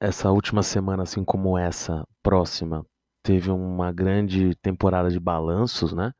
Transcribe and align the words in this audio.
essa 0.00 0.30
última 0.30 0.62
semana, 0.62 1.02
assim 1.04 1.24
como 1.24 1.58
essa 1.58 2.06
próxima, 2.22 2.86
teve 3.22 3.50
uma 3.50 3.92
grande 3.92 4.54
temporada 4.56 5.10
de 5.10 5.20
balanços, 5.20 5.92
né? 5.92 6.12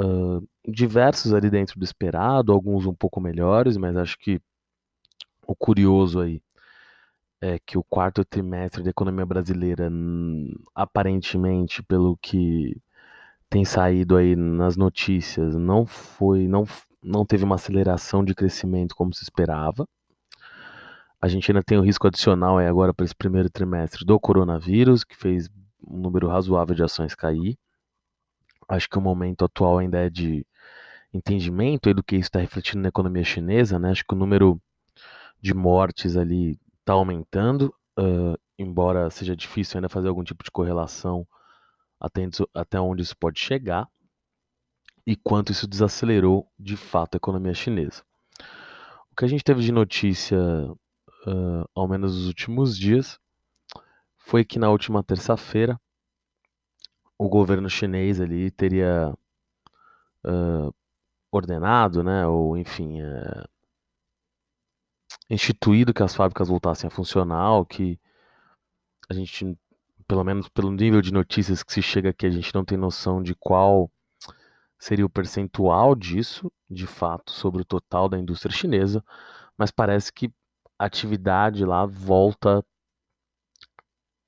Uh, 0.00 0.46
diversos 0.66 1.34
ali 1.34 1.50
dentro 1.50 1.78
do 1.78 1.84
esperado, 1.84 2.52
alguns 2.52 2.86
um 2.86 2.94
pouco 2.94 3.20
melhores, 3.20 3.76
mas 3.76 3.96
acho 3.96 4.18
que 4.18 4.40
o 5.46 5.54
curioso 5.54 6.20
aí 6.20 6.42
é 7.40 7.58
que 7.58 7.78
o 7.78 7.84
quarto 7.84 8.24
trimestre 8.24 8.82
da 8.82 8.90
economia 8.90 9.26
brasileira, 9.26 9.90
aparentemente, 10.74 11.82
pelo 11.82 12.16
que 12.18 12.76
tem 13.48 13.64
saído 13.64 14.16
aí 14.16 14.36
nas 14.36 14.76
notícias, 14.76 15.56
não 15.56 15.86
foi, 15.86 16.46
não, 16.48 16.64
não 17.02 17.24
teve 17.26 17.44
uma 17.44 17.56
aceleração 17.56 18.24
de 18.24 18.34
crescimento 18.34 18.94
como 18.94 19.14
se 19.14 19.22
esperava. 19.22 19.86
A 21.20 21.28
gente 21.28 21.50
ainda 21.50 21.62
tem 21.62 21.76
o 21.76 21.82
risco 21.82 22.06
adicional 22.06 22.58
aí 22.58 22.66
agora 22.66 22.94
para 22.94 23.04
esse 23.04 23.14
primeiro 23.14 23.50
trimestre 23.50 24.04
do 24.04 24.18
coronavírus, 24.18 25.04
que 25.04 25.16
fez 25.16 25.48
um 25.86 25.98
número 25.98 26.28
razoável 26.28 26.74
de 26.74 26.82
ações 26.82 27.14
cair. 27.14 27.58
Acho 28.68 28.88
que 28.88 28.98
o 28.98 29.02
momento 29.02 29.44
atual 29.44 29.78
ainda 29.78 29.98
é 29.98 30.08
de 30.08 30.46
entendimento 31.12 31.92
do 31.92 32.02
que 32.02 32.16
isso 32.16 32.28
está 32.28 32.38
refletindo 32.38 32.82
na 32.82 32.88
economia 32.88 33.24
chinesa, 33.24 33.78
né? 33.78 33.90
Acho 33.90 34.04
que 34.06 34.14
o 34.14 34.18
número 34.18 34.60
de 35.42 35.52
mortes 35.52 36.16
ali 36.16 36.58
está 36.78 36.92
aumentando, 36.94 37.74
uh, 37.98 38.38
embora 38.58 39.10
seja 39.10 39.34
difícil 39.36 39.78
ainda 39.78 39.88
fazer 39.88 40.08
algum 40.08 40.22
tipo 40.22 40.44
de 40.44 40.50
correlação 40.50 41.26
até 42.54 42.80
onde 42.80 43.02
isso 43.02 43.16
pode 43.16 43.38
chegar 43.38 43.86
e 45.06 45.14
quanto 45.16 45.52
isso 45.52 45.66
desacelerou 45.66 46.50
de 46.58 46.76
fato 46.76 47.14
a 47.14 47.18
economia 47.18 47.52
chinesa. 47.52 48.02
O 49.10 49.16
que 49.16 49.24
a 49.24 49.28
gente 49.28 49.44
teve 49.44 49.60
de 49.60 49.72
notícia 49.72 50.38
uh, 51.26 51.68
ao 51.74 51.88
menos 51.88 52.16
nos 52.16 52.26
últimos 52.26 52.76
dias, 52.76 53.18
foi 54.18 54.44
que 54.44 54.58
na 54.58 54.70
última 54.70 55.02
terça-feira 55.02 55.80
o 57.18 57.28
governo 57.28 57.68
chinês 57.68 58.20
ali 58.20 58.50
teria 58.50 59.14
uh, 60.24 60.74
ordenado, 61.30 62.02
né, 62.02 62.26
ou 62.26 62.56
enfim, 62.56 63.02
uh, 63.02 63.48
instituído 65.28 65.94
que 65.94 66.02
as 66.02 66.14
fábricas 66.14 66.48
voltassem 66.48 66.88
a 66.88 66.90
funcionar, 66.90 67.64
que 67.66 67.98
a 69.08 69.14
gente, 69.14 69.56
pelo 70.06 70.24
menos 70.24 70.48
pelo 70.48 70.70
nível 70.70 71.02
de 71.02 71.12
notícias 71.12 71.62
que 71.62 71.72
se 71.72 71.82
chega 71.82 72.10
aqui, 72.10 72.26
a 72.26 72.30
gente 72.30 72.54
não 72.54 72.64
tem 72.64 72.78
noção 72.78 73.22
de 73.22 73.34
qual 73.34 73.90
seria 74.78 75.04
o 75.04 75.10
percentual 75.10 75.94
disso, 75.94 76.50
de 76.68 76.86
fato, 76.86 77.30
sobre 77.32 77.62
o 77.62 77.64
total 77.64 78.08
da 78.08 78.18
indústria 78.18 78.54
chinesa, 78.54 79.04
mas 79.58 79.70
parece 79.70 80.12
que 80.12 80.32
atividade 80.86 81.64
lá 81.64 81.86
volta 81.86 82.64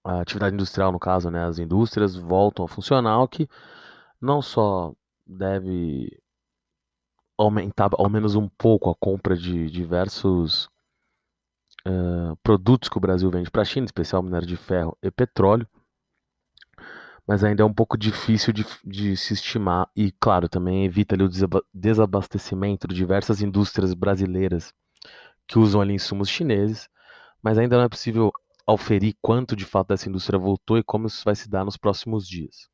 a 0.04 0.20
atividade 0.20 0.54
industrial 0.54 0.90
no 0.90 0.98
caso, 0.98 1.30
né, 1.30 1.44
as 1.44 1.58
indústrias 1.58 2.16
voltam 2.16 2.64
a 2.64 2.68
funcionar, 2.68 3.22
o 3.22 3.28
que 3.28 3.48
não 4.20 4.42
só 4.42 4.92
deve 5.26 6.08
aumentar 7.38 7.90
ao 7.94 8.10
menos 8.10 8.34
um 8.34 8.48
pouco 8.48 8.90
a 8.90 8.94
compra 8.94 9.36
de 9.36 9.70
diversos 9.70 10.68
uh, 11.86 12.36
produtos 12.42 12.88
que 12.88 12.98
o 12.98 13.00
Brasil 13.00 13.30
vende 13.30 13.50
para 13.50 13.62
a 13.62 13.64
China, 13.64 13.86
especial 13.86 14.22
minério 14.22 14.46
de 14.46 14.56
ferro 14.56 14.96
e 15.02 15.10
petróleo, 15.10 15.66
mas 17.26 17.44
ainda 17.44 17.62
é 17.62 17.66
um 17.66 17.72
pouco 17.72 17.96
difícil 17.96 18.52
de, 18.52 18.66
de 18.84 19.16
se 19.16 19.34
estimar 19.34 19.88
e, 19.96 20.10
claro, 20.12 20.48
também 20.48 20.84
evita 20.84 21.14
ali, 21.14 21.24
o 21.24 21.30
desabastecimento 21.72 22.88
de 22.88 22.94
diversas 22.94 23.40
indústrias 23.40 23.94
brasileiras 23.94 24.74
que 25.52 25.58
usam 25.58 25.82
ali 25.82 25.92
insumos 25.92 26.30
chineses, 26.30 26.88
mas 27.42 27.58
ainda 27.58 27.76
não 27.76 27.84
é 27.84 27.88
possível 27.88 28.32
auferir 28.66 29.14
quanto 29.20 29.54
de 29.54 29.66
fato 29.66 29.92
essa 29.92 30.08
indústria 30.08 30.38
voltou 30.38 30.78
e 30.78 30.82
como 30.82 31.06
isso 31.06 31.22
vai 31.26 31.34
se 31.34 31.46
dar 31.46 31.62
nos 31.62 31.76
próximos 31.76 32.26
dias. 32.26 32.70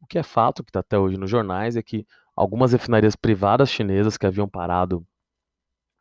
O 0.00 0.06
que 0.08 0.18
é 0.18 0.22
fato, 0.24 0.64
que 0.64 0.70
está 0.70 0.80
até 0.80 0.98
hoje 0.98 1.16
nos 1.16 1.30
jornais, 1.30 1.76
é 1.76 1.82
que 1.82 2.04
algumas 2.34 2.72
refinarias 2.72 3.14
privadas 3.14 3.70
chinesas 3.70 4.16
que 4.16 4.26
haviam 4.26 4.48
parado 4.48 5.06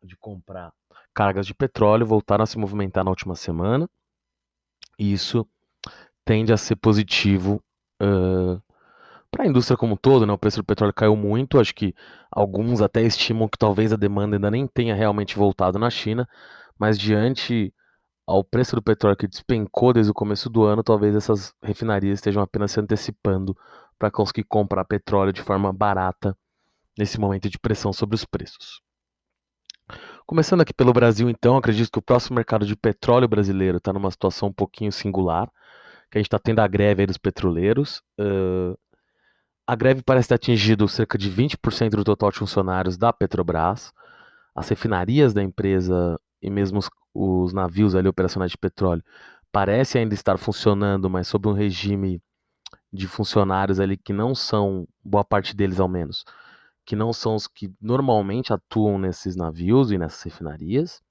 de 0.02 0.18
comprar 0.18 0.74
cargas 1.14 1.46
de 1.46 1.54
petróleo 1.54 2.08
voltaram 2.08 2.42
a 2.42 2.48
se 2.48 2.58
movimentar 2.58 3.04
na 3.04 3.12
última 3.12 3.36
semana, 3.36 3.88
e 4.98 5.14
isso 5.14 5.48
tende 6.26 6.52
a 6.52 6.58
ser 6.58 6.78
positivo 6.78 7.64
uh, 8.02 8.60
para 9.32 9.46
a 9.46 9.48
indústria 9.48 9.78
como 9.78 9.94
um 9.94 9.98
todo, 9.98 10.26
né, 10.26 10.34
o 10.34 10.38
preço 10.38 10.58
do 10.58 10.66
petróleo 10.66 10.94
caiu 10.94 11.16
muito. 11.16 11.60
Acho 11.60 11.74
que 11.74 11.96
alguns 12.30 12.82
até 12.82 13.02
estimam 13.02 13.48
que 13.48 13.58
talvez 13.58 13.94
a 13.94 13.96
demanda 13.96 14.36
ainda 14.36 14.52
nem 14.52 14.68
tenha 14.68 14.94
realmente 14.94 15.38
voltado 15.38 15.80
na 15.80 15.90
China, 15.90 16.28
mas 16.78 17.00
diante 17.00 17.74
ao 18.28 18.44
preço 18.44 18.76
do 18.76 18.82
petróleo 18.82 19.16
que 19.16 19.28
despencou 19.28 19.94
desde 19.94 20.12
o 20.12 20.14
começo 20.14 20.50
do 20.50 20.64
ano, 20.64 20.84
talvez 20.84 21.16
essas 21.16 21.54
refinarias 21.64 22.20
estejam 22.20 22.44
apenas 22.44 22.72
se 22.72 22.80
antecipando 22.80 23.56
para 23.98 24.12
conseguir 24.12 24.44
comprar 24.44 24.86
petróleo 24.86 25.34
de 25.34 25.42
forma 25.42 25.72
barata 25.72 26.38
nesse 26.98 27.20
momento 27.20 27.50
de 27.50 27.58
pressão 27.58 27.94
sobre 27.94 28.16
os 28.16 28.26
preços. 28.26 28.82
Começando 30.26 30.62
aqui 30.62 30.74
pelo 30.74 30.94
Brasil, 30.94 31.30
então, 31.30 31.58
acredito 31.58 31.92
que 31.92 32.00
o 32.00 32.02
próximo 32.02 32.36
mercado 32.36 32.66
de 32.66 32.76
petróleo 32.76 33.28
brasileiro 33.28 33.78
está 33.78 33.92
numa 33.92 34.12
situação 34.12 34.50
um 34.50 34.54
pouquinho 34.54 34.92
singular, 34.92 35.50
que 36.10 36.18
a 36.18 36.20
gente 36.20 36.28
está 36.28 36.40
tendo 36.40 36.60
a 36.60 36.68
greve 36.68 37.06
dos 37.06 37.18
petroleiros. 37.18 38.02
Uh, 38.20 38.78
a 39.72 39.76
greve 39.76 40.04
parece 40.04 40.28
ter 40.28 40.34
atingido 40.36 40.86
cerca 40.86 41.18
de 41.18 41.32
20% 41.32 41.92
do 41.92 42.04
total 42.04 42.30
de 42.30 42.40
funcionários 42.40 42.98
da 42.98 43.14
Petrobras. 43.14 43.94
As 44.54 44.68
refinarias 44.68 45.34
da 45.34 45.42
empresa 45.42 46.20
e 46.42 46.50
mesmo 46.50 46.78
os, 46.78 46.90
os 47.14 47.54
navios 47.54 47.96
ali 47.96 48.10
operacionais 48.10 48.52
de 48.52 48.58
petróleo 48.58 49.02
parecem 49.50 50.02
ainda 50.02 50.14
estar 50.14 50.38
funcionando, 50.38 51.10
mas 51.10 51.30
sob 51.30 51.48
um 51.48 51.54
regime 51.54 52.22
de 52.92 53.08
funcionários 53.08 53.80
ali 53.80 53.96
que 53.96 54.12
não 54.12 54.36
são, 54.36 54.86
boa 55.02 55.24
parte 55.24 55.56
deles 55.56 55.80
ao 55.80 55.88
menos, 55.88 56.26
que 56.86 56.94
não 56.94 57.14
são 57.14 57.36
os 57.36 57.48
que 57.48 57.74
normalmente 57.80 58.52
atuam 58.52 59.00
nesses 59.00 59.38
navios 59.38 59.90
e 59.90 59.98
nessas 59.98 60.22
refinarias, 60.22 61.02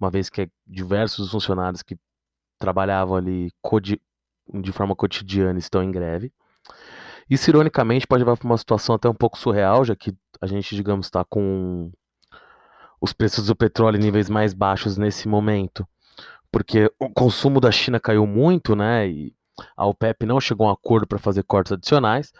uma 0.00 0.08
vez 0.08 0.30
que 0.30 0.42
é 0.42 0.48
diversos 0.64 1.32
funcionários 1.32 1.82
que 1.82 1.98
trabalhavam 2.60 3.16
ali 3.16 3.50
de 4.62 4.70
forma 4.70 4.94
cotidiana 4.94 5.58
estão 5.58 5.82
em 5.82 5.90
greve. 5.90 6.32
Isso, 7.28 7.50
ironicamente, 7.50 8.06
pode 8.06 8.24
levar 8.24 8.36
para 8.36 8.46
uma 8.46 8.56
situação 8.56 8.94
até 8.94 9.08
um 9.08 9.14
pouco 9.14 9.38
surreal, 9.38 9.84
já 9.84 9.94
que 9.94 10.14
a 10.40 10.46
gente, 10.46 10.74
digamos, 10.74 11.06
está 11.06 11.24
com 11.24 11.90
os 13.00 13.12
preços 13.12 13.46
do 13.46 13.56
petróleo 13.56 13.96
em 13.96 14.02
níveis 14.02 14.28
mais 14.28 14.54
baixos 14.54 14.96
nesse 14.96 15.28
momento, 15.28 15.86
porque 16.50 16.90
o 16.98 17.10
consumo 17.10 17.60
da 17.60 17.70
China 17.70 18.00
caiu 18.00 18.26
muito, 18.26 18.74
né? 18.74 19.08
E 19.08 19.34
a 19.76 19.86
OPEP 19.86 20.24
não 20.24 20.40
chegou 20.40 20.66
a 20.66 20.70
um 20.70 20.72
acordo 20.72 21.06
para 21.06 21.18
fazer 21.18 21.42
cortes 21.42 21.72
adicionais. 21.72 22.32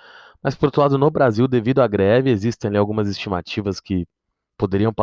Mas, 0.43 0.55
por 0.55 0.67
outro 0.67 0.81
lado, 0.81 0.99
no 0.99 1.11
Brasil, 1.11 1.49
devido 1.49 1.81
à 1.81 1.87
greve, 1.87 2.31
existem 2.31 2.69
ali 2.69 2.79
algumas 2.79 3.09
estimativas 3.09 3.81
que 3.81 4.07
poderiam, 4.57 4.95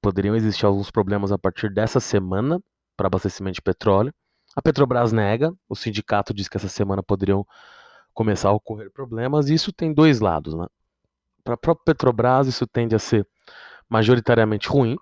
poderiam 0.00 0.36
existir 0.36 0.66
alguns 0.66 0.90
problemas 0.90 1.32
a 1.32 1.38
partir 1.38 1.72
dessa 1.72 2.00
semana 2.00 2.60
para 2.96 3.06
abastecimento 3.06 3.56
de 3.56 3.62
petróleo. 3.62 4.12
A 4.54 4.62
Petrobras 4.62 5.10
nega, 5.10 5.52
o 5.68 5.74
sindicato 5.74 6.32
diz 6.32 6.48
que 6.48 6.56
essa 6.56 6.68
semana 6.68 7.02
poderiam 7.02 7.44
começar 8.14 8.48
a 8.48 8.52
ocorrer 8.52 8.90
problemas, 8.90 9.48
e 9.48 9.54
isso 9.54 9.72
tem 9.72 9.92
dois 9.92 10.20
lados. 10.20 10.54
Né? 10.54 10.66
Para 11.42 11.54
a 11.54 11.58
própria 11.58 11.84
Petrobras, 11.84 12.46
isso 12.46 12.66
tende 12.66 12.94
a 12.94 12.98
ser 12.98 13.26
majoritariamente 13.88 14.68
ruim, 14.68 14.96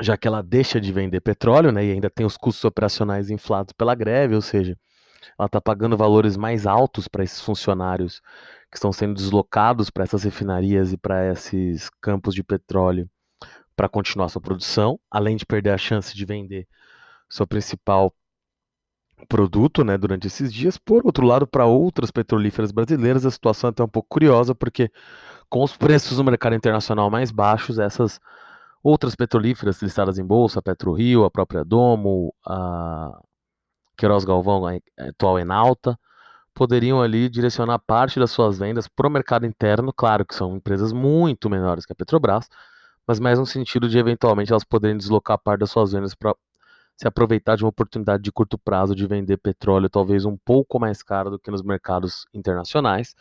já 0.00 0.16
que 0.16 0.28
ela 0.28 0.42
deixa 0.42 0.80
de 0.80 0.92
vender 0.92 1.20
petróleo 1.20 1.72
né, 1.72 1.84
e 1.84 1.92
ainda 1.92 2.08
tem 2.08 2.24
os 2.24 2.36
custos 2.36 2.64
operacionais 2.64 3.30
inflados 3.30 3.72
pela 3.72 3.94
greve, 3.94 4.34
ou 4.34 4.40
seja, 4.40 4.78
ela 5.38 5.46
está 5.46 5.60
pagando 5.60 5.96
valores 5.96 6.36
mais 6.36 6.66
altos 6.66 7.08
para 7.08 7.24
esses 7.24 7.40
funcionários 7.40 8.20
que 8.70 8.76
estão 8.76 8.92
sendo 8.92 9.14
deslocados 9.14 9.90
para 9.90 10.04
essas 10.04 10.22
refinarias 10.22 10.92
e 10.92 10.96
para 10.96 11.30
esses 11.30 11.90
campos 12.00 12.34
de 12.34 12.42
petróleo 12.42 13.08
para 13.76 13.88
continuar 13.88 14.28
sua 14.28 14.40
produção, 14.40 14.98
além 15.10 15.36
de 15.36 15.46
perder 15.46 15.70
a 15.70 15.78
chance 15.78 16.14
de 16.14 16.24
vender 16.24 16.66
sua 17.28 17.46
principal 17.46 18.14
produto 19.28 19.84
né, 19.84 19.96
durante 19.98 20.26
esses 20.26 20.52
dias. 20.52 20.78
Por 20.78 21.04
outro 21.06 21.26
lado, 21.26 21.46
para 21.46 21.66
outras 21.66 22.10
petrolíferas 22.10 22.72
brasileiras, 22.72 23.24
a 23.26 23.30
situação 23.30 23.68
é 23.68 23.70
até 23.70 23.82
um 23.82 23.88
pouco 23.88 24.08
curiosa, 24.08 24.54
porque 24.54 24.90
com 25.48 25.62
os 25.62 25.76
preços 25.76 26.18
no 26.18 26.24
mercado 26.24 26.54
internacional 26.54 27.10
mais 27.10 27.30
baixos, 27.30 27.78
essas 27.78 28.20
outras 28.82 29.14
petrolíferas 29.14 29.80
listadas 29.80 30.18
em 30.18 30.24
bolsa, 30.24 30.58
a 30.58 30.62
PetroRio, 30.62 31.24
a 31.24 31.30
própria 31.30 31.64
Domo, 31.64 32.34
a 32.46 33.20
Queiroz 33.96 34.24
Galvão, 34.24 34.66
a 34.66 34.74
atual 35.08 35.38
Enalta, 35.38 35.98
poderiam 36.54 37.00
ali 37.00 37.28
direcionar 37.28 37.78
parte 37.78 38.18
das 38.18 38.30
suas 38.30 38.58
vendas 38.58 38.88
para 38.88 39.06
o 39.06 39.10
mercado 39.10 39.46
interno, 39.46 39.92
claro 39.92 40.24
que 40.24 40.34
são 40.34 40.56
empresas 40.56 40.92
muito 40.92 41.48
menores 41.48 41.86
que 41.86 41.92
a 41.92 41.96
Petrobras, 41.96 42.48
mas 43.06 43.18
mais 43.20 43.38
no 43.38 43.46
sentido 43.46 43.88
de 43.88 43.98
eventualmente 43.98 44.52
elas 44.52 44.64
poderem 44.64 44.96
deslocar 44.96 45.38
parte 45.38 45.60
das 45.60 45.70
suas 45.70 45.92
vendas 45.92 46.14
para 46.14 46.34
se 46.96 47.08
aproveitar 47.08 47.56
de 47.56 47.64
uma 47.64 47.70
oportunidade 47.70 48.22
de 48.22 48.30
curto 48.30 48.56
prazo 48.56 48.94
de 48.94 49.06
vender 49.06 49.36
petróleo 49.38 49.88
talvez 49.88 50.24
um 50.24 50.36
pouco 50.36 50.78
mais 50.78 51.02
caro 51.02 51.30
do 51.30 51.38
que 51.38 51.50
nos 51.50 51.62
mercados 51.62 52.26
internacionais. 52.32 53.14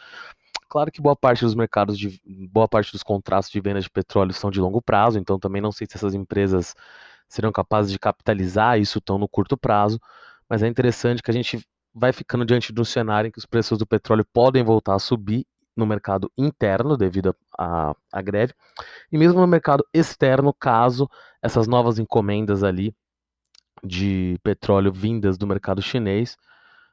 Claro 0.70 0.92
que 0.92 1.02
boa 1.02 1.16
parte 1.16 1.44
dos 1.44 1.56
mercados 1.56 1.98
de 1.98 2.22
boa 2.50 2.68
parte 2.68 2.92
dos 2.92 3.04
contratos 3.04 3.50
de 3.50 3.60
venda 3.60 3.82
de 3.82 3.90
petróleo 3.90 4.34
são 4.34 4.50
de 4.50 4.62
longo 4.62 4.82
prazo, 4.82 5.20
então 5.20 5.38
também 5.38 5.62
não 5.62 5.72
sei 5.72 5.86
se 5.86 5.98
essas 5.98 6.14
empresas 6.14 6.76
serão 7.28 7.52
capazes 7.52 7.92
de 7.92 8.00
capitalizar 8.00 8.80
isso 8.80 9.02
tão 9.02 9.18
no 9.18 9.28
curto 9.28 9.58
prazo, 9.58 10.00
mas 10.48 10.64
é 10.64 10.68
interessante 10.68 11.22
que 11.22 11.32
a 11.32 11.34
gente 11.34 11.66
vai 11.94 12.14
ficando 12.14 12.46
diante 12.46 12.72
de 12.72 12.80
um 12.80 12.86
cenário 12.86 13.28
em 13.28 13.32
que 13.32 13.40
os 13.40 13.46
preços 13.46 13.78
do 13.78 13.86
petróleo 13.86 14.26
podem 14.32 14.64
voltar 14.64 14.96
a 14.96 15.00
subir 15.00 15.46
no 15.76 15.86
mercado 15.86 16.32
interno 16.38 16.96
devido 16.98 17.36
à 17.58 18.22
greve, 18.22 18.54
e 19.12 19.18
mesmo 19.18 19.40
no 19.40 19.48
mercado 19.48 19.86
externo, 19.94 20.54
caso 20.54 21.10
essas 21.42 21.68
novas 21.68 22.00
encomendas 22.00 22.64
ali 22.64 22.96
de 23.84 24.38
petróleo 24.44 24.92
vindas 24.92 25.38
do 25.38 25.48
mercado 25.48 25.82
chinês 25.82 26.38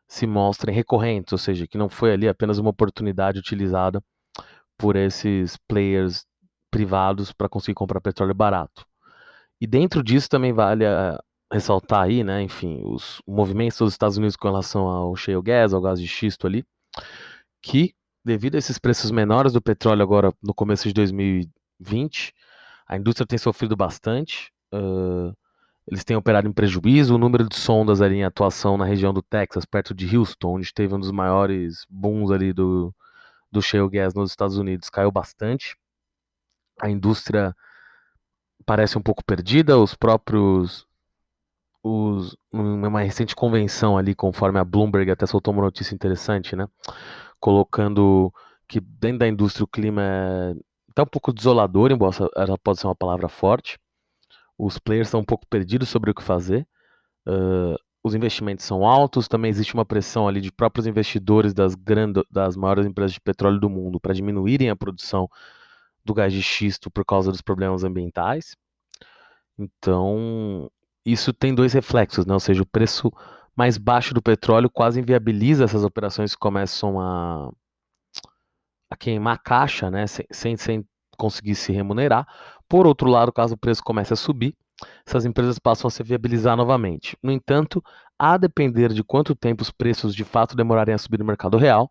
se 0.07 0.27
mostrem 0.27 0.75
recorrentes, 0.75 1.33
ou 1.33 1.39
seja, 1.39 1.67
que 1.67 1.79
não 1.79 1.89
foi 1.89 2.13
ali 2.13 2.29
apenas 2.29 2.59
uma 2.59 2.71
oportunidade 2.71 3.39
utilizada 3.39 4.03
por 4.77 4.97
esses 4.97 5.57
players 5.69 6.25
privados 6.71 7.33
para 7.33 7.49
conseguir 7.49 7.75
comprar 7.75 8.01
petróleo 8.01 8.35
barato. 8.35 8.87
E 9.61 9.67
dentro 9.67 10.03
disso 10.03 10.29
também 10.29 10.53
vale 10.53 10.87
a, 10.87 11.21
ressaltar 11.53 12.03
aí, 12.03 12.23
né, 12.23 12.43
enfim, 12.43 12.81
os 12.85 13.23
movimentos 13.27 13.79
dos 13.79 13.93
Estados 13.93 14.17
Unidos 14.17 14.37
com 14.37 14.49
relação 14.49 14.87
ao 14.87 15.17
shale 15.17 15.43
gas, 15.43 15.73
ao 15.73 15.81
gás 15.81 16.01
de 16.01 16.07
xisto 16.07 16.47
ali, 16.47 16.65
que 17.63 17.95
devido 18.25 18.57
a 18.57 18.59
esses 18.59 18.79
preços 18.79 19.11
menores 19.11 19.53
do 19.53 19.63
petróleo 19.63 20.03
agora 20.03 20.33
no 20.43 20.55
começo 20.55 20.87
de 20.87 20.95
2020, 20.95 22.35
a 22.87 22.97
indústria 22.97 23.27
tem 23.27 23.39
sofrido 23.39 23.77
bastante. 23.77 24.53
Uh, 24.73 25.35
eles 25.91 26.05
têm 26.05 26.17
operado 26.17 26.47
em 26.49 26.53
prejuízo. 26.53 27.15
O 27.15 27.19
número 27.19 27.49
de 27.49 27.57
sondas 27.57 28.01
ali 28.01 28.17
em 28.17 28.25
atuação 28.25 28.77
na 28.77 28.85
região 28.85 29.13
do 29.13 29.23
Texas, 29.23 29.65
perto 29.65 29.95
de 29.95 30.17
Houston, 30.17 30.57
onde 30.57 30.73
teve 30.73 30.95
um 30.95 31.01
dos 31.01 31.11
maiores 31.11 31.87
booms 31.89 32.31
ali 32.31 32.53
do, 32.53 32.95
do 33.51 33.63
shale 33.63 33.89
gas 33.89 34.15
nos 34.15 34.31
Estados 34.31 34.59
Unidos, 34.59 34.91
caiu 34.91 35.11
bastante. 35.11 35.77
A 36.81 36.91
indústria 36.91 37.55
parece 38.67 38.99
um 38.99 39.03
pouco 39.03 39.25
perdida. 39.25 39.79
Os 39.79 39.95
próprios 39.95 40.87
os, 41.83 42.37
uma 42.53 43.01
recente 43.01 43.35
convenção 43.35 43.97
ali, 43.97 44.15
conforme 44.15 44.59
a 44.59 44.65
Bloomberg 44.65 45.11
até 45.11 45.27
soltou 45.27 45.55
uma 45.55 45.63
notícia 45.63 45.95
interessante, 45.95 46.55
né? 46.55 46.67
Colocando 47.41 48.33
que 48.69 48.81
dentro 48.81 49.21
da 49.21 49.29
indústria 49.29 49.65
o 49.65 49.69
clima 49.69 50.03
é 50.03 50.55
tá 50.95 51.05
um 51.05 51.07
pouco 51.07 51.33
desolador, 51.33 51.93
embora 51.93 52.15
ela 52.37 52.59
pode 52.59 52.81
ser 52.81 52.89
uma 52.89 52.95
palavra 52.95 53.29
forte. 53.29 53.79
Os 54.59 54.79
players 54.79 55.09
estão 55.09 55.21
um 55.21 55.25
pouco 55.25 55.47
perdidos 55.47 55.89
sobre 55.89 56.11
o 56.11 56.15
que 56.15 56.23
fazer. 56.23 56.67
Uh, 57.27 57.77
os 58.03 58.15
investimentos 58.15 58.65
são 58.65 58.85
altos, 58.85 59.29
também 59.29 59.51
existe 59.51 59.75
uma 59.75 59.85
pressão 59.85 60.27
ali 60.27 60.41
de 60.41 60.51
próprios 60.51 60.87
investidores 60.87 61.53
das, 61.55 61.75
grandes, 61.75 62.23
das 62.31 62.57
maiores 62.57 62.87
empresas 62.87 63.13
de 63.13 63.21
petróleo 63.21 63.61
do 63.61 63.69
mundo 63.69 64.01
para 64.01 64.15
diminuírem 64.15 64.71
a 64.71 64.77
produção 64.77 65.29
do 66.05 66.15
gás 66.15 66.33
de 66.33 66.43
xisto 66.43 66.91
por 66.91 67.05
causa 67.05 67.31
dos 67.31 67.43
problemas 67.43 67.85
ambientais. 67.85 68.57
Então, 69.59 70.71
isso 71.05 71.33
tem 71.33 71.55
dois 71.55 71.73
reflexos, 71.73 72.25
né? 72.27 72.33
Ou 72.35 72.41
seja, 72.41 72.63
o 72.63 72.67
preço 72.67 73.13
mais 73.57 73.77
baixo 73.77 74.15
do 74.15 74.23
petróleo 74.23 74.71
quase 74.71 75.01
inviabiliza 75.01 75.65
essas 75.65 75.85
operações 75.85 76.35
que 76.35 76.41
começam 76.41 77.01
a, 77.01 77.51
a 78.91 78.97
queimar 78.97 79.43
caixa, 79.43 79.91
né? 79.91 80.07
Sem, 80.07 80.27
sem, 80.31 80.57
sem 80.57 80.89
conseguir 81.17 81.57
se 81.57 81.73
remunerar. 81.73 82.27
Por 82.69 82.87
outro 82.87 83.09
lado, 83.09 83.33
caso 83.33 83.55
o 83.55 83.59
preço 83.59 83.83
comece 83.83 84.13
a 84.13 84.17
subir, 84.17 84.55
essas 85.07 85.25
empresas 85.25 85.59
passam 85.59 85.89
a 85.89 85.91
se 85.91 86.03
viabilizar 86.03 86.57
novamente. 86.57 87.17
No 87.23 87.33
entanto, 87.33 87.83
a 88.19 88.37
depender 88.37 88.93
de 88.93 89.03
quanto 89.03 89.35
tempo 89.35 89.63
os 89.63 89.71
preços 89.71 90.15
de 90.15 90.25
fato 90.25 90.57
demorarem 90.57 90.95
a 90.95 90.99
subir 90.99 91.19
no 91.19 91.25
mercado 91.25 91.57
real, 91.57 91.91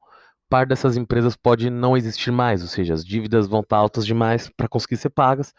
parte 0.50 0.70
dessas 0.70 0.96
empresas 0.96 1.36
pode 1.36 1.70
não 1.70 1.98
existir 1.98 2.32
mais, 2.32 2.62
ou 2.62 2.68
seja, 2.68 2.94
as 2.94 3.04
dívidas 3.04 3.48
vão 3.48 3.62
estar 3.62 3.78
altas 3.78 4.06
demais 4.06 4.50
para 4.56 4.68
conseguir 4.68 4.98
ser 4.98 5.10
pagas 5.10 5.54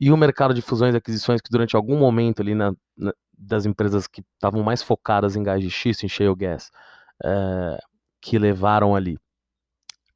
e 0.00 0.12
o 0.12 0.16
mercado 0.16 0.54
de 0.54 0.62
fusões 0.62 0.94
e 0.94 0.96
aquisições, 0.96 1.40
que 1.40 1.50
durante 1.50 1.76
algum 1.76 1.98
momento 1.98 2.40
ali 2.40 2.54
na, 2.54 2.72
na, 2.96 3.12
das 3.36 3.66
empresas 3.66 4.06
que 4.06 4.22
estavam 4.34 4.62
mais 4.62 4.82
focadas 4.82 5.36
em 5.36 5.42
gás 5.42 5.60
de 5.60 5.70
xisto, 5.70 6.04
em 6.04 6.08
shale 6.08 6.34
gas, 6.34 6.70
é, 7.24 7.78
que 8.20 8.38
levaram 8.38 8.94
ali 8.94 9.18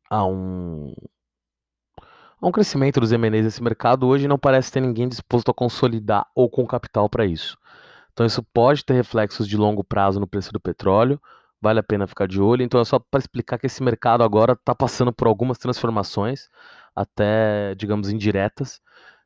a 0.09 0.25
um, 0.25 0.95
a 2.43 2.49
um 2.49 2.53
crescimento 2.53 3.01
dos 3.01 3.13
M&As 3.13 3.45
desse 3.45 3.63
mercado, 3.63 4.07
hoje 4.07 4.27
não 4.27 4.37
parece 4.39 4.73
ter 4.73 4.81
ninguém 4.81 5.09
disposto 5.09 5.51
a 5.51 5.55
consolidar 5.55 6.27
ou 6.35 6.51
com 6.51 6.67
capital 6.67 7.09
para 7.09 7.25
isso. 7.25 7.57
Então 8.13 8.27
isso 8.27 8.43
pode 8.43 8.85
ter 8.85 8.95
reflexos 8.95 9.47
de 9.47 9.57
longo 9.57 9.85
prazo 9.85 10.19
no 10.19 10.27
preço 10.27 10.53
do 10.53 10.61
petróleo, 10.61 11.21
vale 11.61 11.79
a 11.79 11.83
pena 11.83 12.07
ficar 12.07 12.27
de 12.27 12.41
olho. 12.41 12.63
Então 12.63 12.81
é 12.81 12.85
só 12.85 12.99
para 12.99 13.21
explicar 13.21 13.59
que 13.59 13.67
esse 13.67 13.83
mercado 13.83 14.25
agora 14.25 14.55
está 14.55 14.75
passando 14.75 15.13
por 15.13 15.29
algumas 15.29 15.57
transformações, 15.57 16.49
até, 16.97 17.75
digamos, 17.77 18.11
indiretas, 18.11 18.81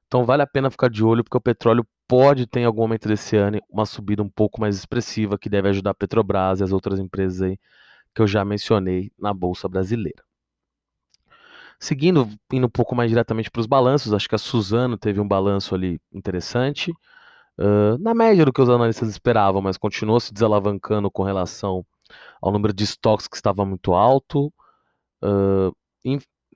então 0.06 0.24
vale 0.24 0.42
a 0.42 0.46
pena 0.46 0.70
ficar 0.70 0.88
de 0.90 1.02
olho, 1.02 1.24
porque 1.24 1.38
o 1.38 1.40
petróleo 1.40 1.86
pode 2.06 2.46
ter 2.46 2.60
em 2.60 2.64
algum 2.64 2.82
momento 2.82 3.08
desse 3.08 3.36
ano 3.36 3.58
uma 3.70 3.86
subida 3.86 4.22
um 4.22 4.28
pouco 4.28 4.60
mais 4.60 4.76
expressiva, 4.76 5.38
que 5.38 5.48
deve 5.48 5.68
ajudar 5.70 5.90
a 5.92 5.94
Petrobras 5.94 6.60
e 6.60 6.64
as 6.64 6.72
outras 6.72 7.00
empresas 7.00 7.42
aí 7.42 7.58
que 8.14 8.22
eu 8.22 8.26
já 8.26 8.44
mencionei 8.44 9.10
na 9.18 9.34
Bolsa 9.34 9.68
Brasileira. 9.68 10.22
Seguindo, 11.78 12.28
indo 12.52 12.66
um 12.66 12.70
pouco 12.70 12.94
mais 12.94 13.10
diretamente 13.10 13.50
para 13.50 13.60
os 13.60 13.66
balanços, 13.66 14.12
acho 14.12 14.28
que 14.28 14.34
a 14.34 14.38
Suzano 14.38 14.96
teve 14.96 15.20
um 15.20 15.28
balanço 15.28 15.74
ali 15.74 16.00
interessante, 16.12 16.90
uh, 17.58 17.98
na 18.00 18.14
média 18.14 18.44
do 18.44 18.52
que 18.52 18.62
os 18.62 18.68
analistas 18.70 19.08
esperavam, 19.08 19.60
mas 19.60 19.76
continuou 19.76 20.18
se 20.18 20.32
desalavancando 20.32 21.10
com 21.10 21.22
relação 21.22 21.84
ao 22.40 22.52
número 22.52 22.72
de 22.72 22.84
estoques 22.84 23.28
que 23.28 23.36
estava 23.36 23.64
muito 23.64 23.94
alto. 23.94 24.52
Uh, 25.22 25.74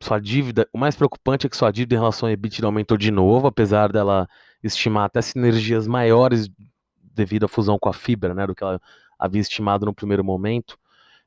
sua 0.03 0.19
dívida, 0.19 0.67
o 0.73 0.79
mais 0.79 0.97
preocupante 0.97 1.47
é 1.47 1.51
que 1.51 1.57
sua 1.57 1.71
dívida 1.71 1.95
em 1.95 1.99
relação 1.99 2.27
ao 2.29 2.33
EBITDA 2.33 2.67
aumentou 2.67 2.97
de 2.97 3.11
novo, 3.11 3.47
apesar 3.47 3.93
dela 3.93 4.27
estimar 4.63 5.05
até 5.05 5.21
sinergias 5.21 5.87
maiores 5.87 6.49
devido 6.97 7.45
à 7.45 7.49
fusão 7.49 7.79
com 7.79 7.89
a 7.89 7.93
fibra, 7.93 8.35
né, 8.35 8.47
do 8.47 8.55
que 8.55 8.65
ela 8.65 8.81
havia 9.19 9.41
estimado 9.41 9.85
no 9.85 9.95
primeiro 9.95 10.25
momento. 10.25 10.79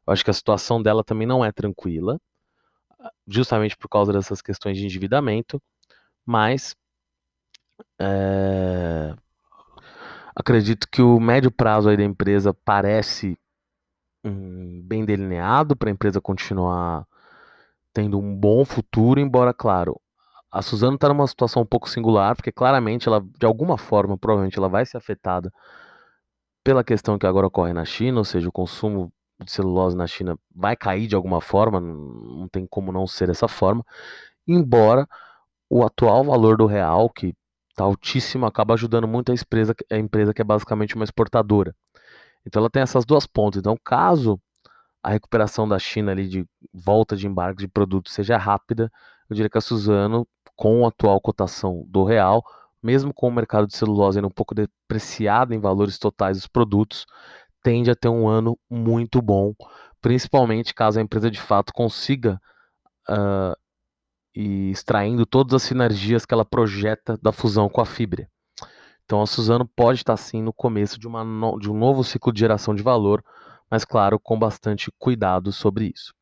Eu 0.07 0.13
acho 0.13 0.23
que 0.23 0.31
a 0.31 0.33
situação 0.33 0.81
dela 0.81 1.03
também 1.03 1.27
não 1.27 1.45
é 1.45 1.51
tranquila, 1.51 2.19
justamente 3.27 3.77
por 3.77 3.87
causa 3.87 4.13
dessas 4.13 4.41
questões 4.41 4.77
de 4.77 4.85
endividamento, 4.85 5.61
mas 6.25 6.75
é, 7.99 9.15
acredito 10.35 10.87
que 10.89 11.01
o 11.01 11.19
médio 11.19 11.51
prazo 11.51 11.89
aí 11.89 11.97
da 11.97 12.03
empresa 12.03 12.53
parece 12.53 13.37
hum, 14.23 14.81
bem 14.85 15.05
delineado 15.05 15.75
para 15.75 15.89
a 15.89 15.91
empresa 15.91 16.21
continuar 16.21 17.05
tendo 17.93 18.19
um 18.19 18.35
bom 18.35 18.65
futuro, 18.65 19.19
embora, 19.19 19.53
claro, 19.53 19.99
a 20.51 20.61
Suzano 20.61 20.95
está 20.95 21.07
numa 21.07 21.27
situação 21.27 21.61
um 21.63 21.65
pouco 21.65 21.89
singular, 21.89 22.35
porque 22.35 22.51
claramente 22.51 23.07
ela, 23.07 23.21
de 23.21 23.45
alguma 23.45 23.77
forma, 23.77 24.17
provavelmente 24.17 24.57
ela 24.57 24.69
vai 24.69 24.85
ser 24.85 24.97
afetada 24.97 25.51
pela 26.63 26.83
questão 26.83 27.17
que 27.17 27.27
agora 27.27 27.47
ocorre 27.47 27.73
na 27.73 27.85
China, 27.85 28.19
ou 28.19 28.23
seja, 28.23 28.49
o 28.49 28.51
consumo 28.51 29.11
de 29.43 29.51
celulose 29.51 29.95
na 29.95 30.07
China 30.07 30.37
vai 30.55 30.75
cair 30.75 31.07
de 31.07 31.15
alguma 31.15 31.41
forma, 31.41 31.79
não 31.79 32.47
tem 32.49 32.65
como 32.65 32.91
não 32.91 33.07
ser 33.07 33.27
dessa 33.27 33.47
forma, 33.47 33.85
embora 34.47 35.07
o 35.69 35.83
atual 35.83 36.23
valor 36.23 36.57
do 36.57 36.65
real, 36.65 37.09
que 37.09 37.35
está 37.69 37.83
altíssimo, 37.83 38.45
acaba 38.45 38.75
ajudando 38.75 39.07
muito 39.07 39.31
a 39.31 39.35
empresa, 39.35 39.75
a 39.91 39.97
empresa 39.97 40.33
que 40.33 40.41
é 40.41 40.45
basicamente 40.45 40.95
uma 40.95 41.03
exportadora. 41.03 41.75
Então 42.45 42.59
ela 42.59 42.69
tem 42.69 42.81
essas 42.81 43.05
duas 43.05 43.25
pontas. 43.25 43.59
Então, 43.59 43.77
caso 43.83 44.39
a 45.01 45.09
recuperação 45.09 45.67
da 45.67 45.79
China 45.79 46.11
ali 46.11 46.27
de 46.27 46.45
volta 46.73 47.15
de 47.15 47.27
embarque 47.27 47.59
de 47.59 47.67
produtos 47.67 48.13
seja 48.13 48.37
rápida, 48.37 48.91
eu 49.29 49.35
diria 49.35 49.49
que 49.49 49.57
a 49.57 49.61
Suzano, 49.61 50.27
com 50.55 50.85
a 50.85 50.89
atual 50.89 51.19
cotação 51.19 51.83
do 51.87 52.03
real, 52.03 52.43
mesmo 52.81 53.13
com 53.13 53.27
o 53.27 53.31
mercado 53.31 53.65
de 53.67 53.75
celulose 53.75 54.19
ainda 54.19 54.27
um 54.27 54.31
pouco 54.31 54.53
depreciado 54.53 55.53
em 55.53 55.59
valores 55.59 55.97
totais 55.97 56.37
dos 56.37 56.47
produtos, 56.47 57.05
tende 57.63 57.89
a 57.89 57.95
ter 57.95 58.09
um 58.09 58.27
ano 58.27 58.59
muito 58.69 59.21
bom, 59.21 59.53
principalmente 60.01 60.73
caso 60.73 60.99
a 60.99 61.01
empresa 61.01 61.31
de 61.31 61.39
fato 61.39 61.73
consiga 61.73 62.39
uh, 63.09 63.57
e 64.35 64.69
extraindo 64.69 65.25
todas 65.25 65.53
as 65.53 65.63
sinergias 65.63 66.25
que 66.25 66.33
ela 66.33 66.45
projeta 66.45 67.17
da 67.21 67.31
fusão 67.31 67.69
com 67.69 67.81
a 67.81 67.85
fibra. 67.85 68.29
Então 69.05 69.21
a 69.21 69.27
Suzano 69.27 69.65
pode 69.65 69.99
estar 69.99 70.17
sim 70.17 70.41
no 70.41 70.53
começo 70.53 70.99
de, 70.99 71.07
uma 71.07 71.23
no, 71.23 71.57
de 71.59 71.69
um 71.69 71.77
novo 71.77 72.03
ciclo 72.03 72.33
de 72.33 72.39
geração 72.39 72.73
de 72.75 72.83
valor, 72.83 73.23
mas 73.69 73.85
claro, 73.85 74.19
com 74.19 74.37
bastante 74.37 74.91
cuidado 74.97 75.51
sobre 75.51 75.91
isso. 75.93 76.13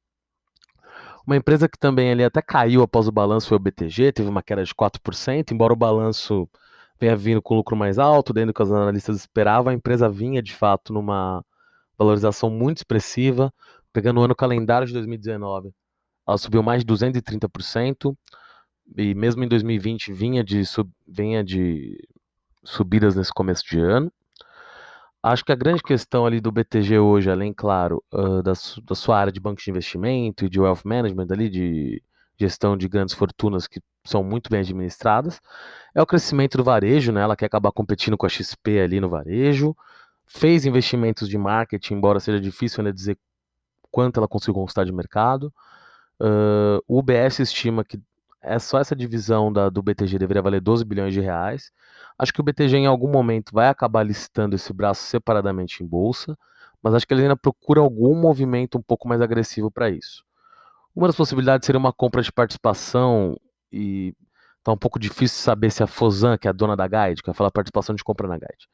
Uma 1.26 1.38
empresa 1.38 1.70
que 1.70 1.78
também 1.78 2.12
ali 2.12 2.24
até 2.24 2.42
caiu 2.42 2.82
após 2.82 3.08
o 3.08 3.12
balanço 3.12 3.48
foi 3.48 3.58
o 3.58 3.60
BTG, 3.60 4.12
teve 4.12 4.30
uma 4.30 4.42
queda 4.42 4.64
de 4.64 4.74
4%, 4.74 5.52
embora 5.52 5.74
o 5.74 5.76
balanço 5.76 6.50
vinha 7.02 7.16
vindo 7.16 7.42
com 7.42 7.56
lucro 7.56 7.76
mais 7.76 7.98
alto, 7.98 8.32
dentro 8.32 8.54
do 8.54 8.54
que 8.54 8.62
os 8.62 8.72
analistas 8.72 9.18
esperavam, 9.18 9.72
a 9.72 9.76
empresa 9.76 10.08
vinha 10.08 10.42
de 10.42 10.54
fato 10.54 10.94
numa 10.94 11.44
valorização 11.98 12.50
muito 12.50 12.78
expressiva, 12.78 13.52
pegando 13.92 14.20
o 14.20 14.24
ano 14.24 14.36
calendário 14.36 14.86
de 14.86 14.94
2019, 14.94 15.74
ela 16.28 16.38
subiu 16.38 16.62
mais 16.62 16.86
de 16.86 16.94
230%, 16.94 18.16
e 18.96 19.16
mesmo 19.16 19.44
em 19.44 19.48
2020 19.48 20.14
vinha 20.14 20.44
de, 20.44 20.64
sub, 20.64 20.90
vinha 21.08 21.44
de 21.44 21.98
subidas 22.64 23.16
nesse 23.16 23.34
começo 23.34 23.64
de 23.68 23.80
ano. 23.80 24.12
Acho 25.24 25.44
que 25.46 25.52
a 25.52 25.56
grande 25.56 25.82
questão 25.82 26.26
ali 26.26 26.40
do 26.40 26.52
BTG 26.52 27.00
hoje, 27.00 27.30
além, 27.30 27.54
claro, 27.54 28.04
uh, 28.14 28.44
da, 28.44 28.54
da, 28.84 28.96
sua 28.96 29.18
área 29.18 29.32
de 29.32 29.40
banco 29.40 29.62
de 29.62 29.70
investimento 29.70 30.46
e 30.46 30.50
de 30.50 30.60
wealth 30.60 30.82
management 30.84 31.28
ali, 31.32 31.50
de 31.50 32.04
gestão 32.40 32.76
de 32.76 32.88
grandes 32.88 33.14
fortunas 33.14 33.68
que 33.68 33.82
são 34.04 34.24
muito 34.24 34.50
bem 34.50 34.62
administradas, 34.62 35.40
é 35.94 36.02
o 36.02 36.06
crescimento 36.06 36.58
do 36.58 36.64
varejo, 36.64 37.12
né? 37.12 37.22
Ela 37.22 37.36
quer 37.36 37.46
acabar 37.46 37.72
competindo 37.72 38.18
com 38.18 38.26
a 38.26 38.30
XP 38.30 38.80
ali 38.80 39.00
no 39.00 39.10
varejo, 39.10 39.76
fez 40.26 40.66
investimentos 40.66 41.30
de 41.30 41.38
marketing, 41.38 41.96
embora 41.96 42.20
seja 42.20 42.40
difícil 42.40 42.82
ainda 42.82 42.94
dizer 42.94 43.18
quanto 43.92 44.20
ela 44.20 44.28
conseguiu 44.28 44.56
conquistar 44.56 44.86
de 44.86 44.92
mercado. 44.92 45.54
Uh, 46.20 46.82
o 46.88 47.00
UBS 47.00 47.40
estima 47.40 47.84
que 47.84 48.00
é 48.42 48.58
só 48.58 48.80
essa 48.80 48.96
divisão 48.96 49.54
da, 49.54 49.70
do 49.70 49.84
BTG 49.84 50.18
deveria 50.18 50.42
valer 50.42 50.62
12 50.62 50.84
bilhões 50.84 51.14
de 51.14 51.22
reais. 51.22 51.72
Acho 52.18 52.34
que 52.34 52.42
o 52.42 52.44
BTG 52.44 52.78
em 52.78 52.86
algum 52.88 53.08
momento 53.08 53.52
vai 53.54 53.68
acabar 53.68 54.04
listando 54.04 54.56
esse 54.56 54.74
braço 54.74 55.04
separadamente 55.04 55.84
em 55.84 55.88
bolsa, 55.88 56.38
mas 56.82 56.94
acho 56.96 57.06
que 57.06 57.14
ele 57.14 57.24
ainda 57.24 57.38
procura 57.38 57.82
algum 57.82 58.16
movimento 58.16 58.78
um 58.78 58.82
pouco 58.82 59.08
mais 59.08 59.22
agressivo 59.22 59.70
para 59.70 59.90
isso. 59.90 60.24
Uma 60.96 61.08
das 61.08 61.16
possibilidades 61.16 61.66
seria 61.66 61.80
uma 61.80 61.94
compra 61.94 62.22
de 62.22 62.32
participação 62.32 63.38
e 63.72 64.14
tá 64.64 64.72
um 64.72 64.78
pouco 64.78 65.00
difícil 65.00 65.38
saber 65.40 65.72
se 65.72 65.82
a 65.82 65.88
Fozan, 65.88 66.38
que 66.38 66.48
é 66.48 66.50
a 66.50 66.54
dona 66.54 66.76
da 66.76 66.88
Guide, 66.88 67.22
que 67.22 67.28
vai 67.28 67.36
falar 67.36 67.52
participação 67.52 67.96
de 67.96 68.04
compra 68.04 68.28
na 68.28 68.38
Guide, 68.38 68.68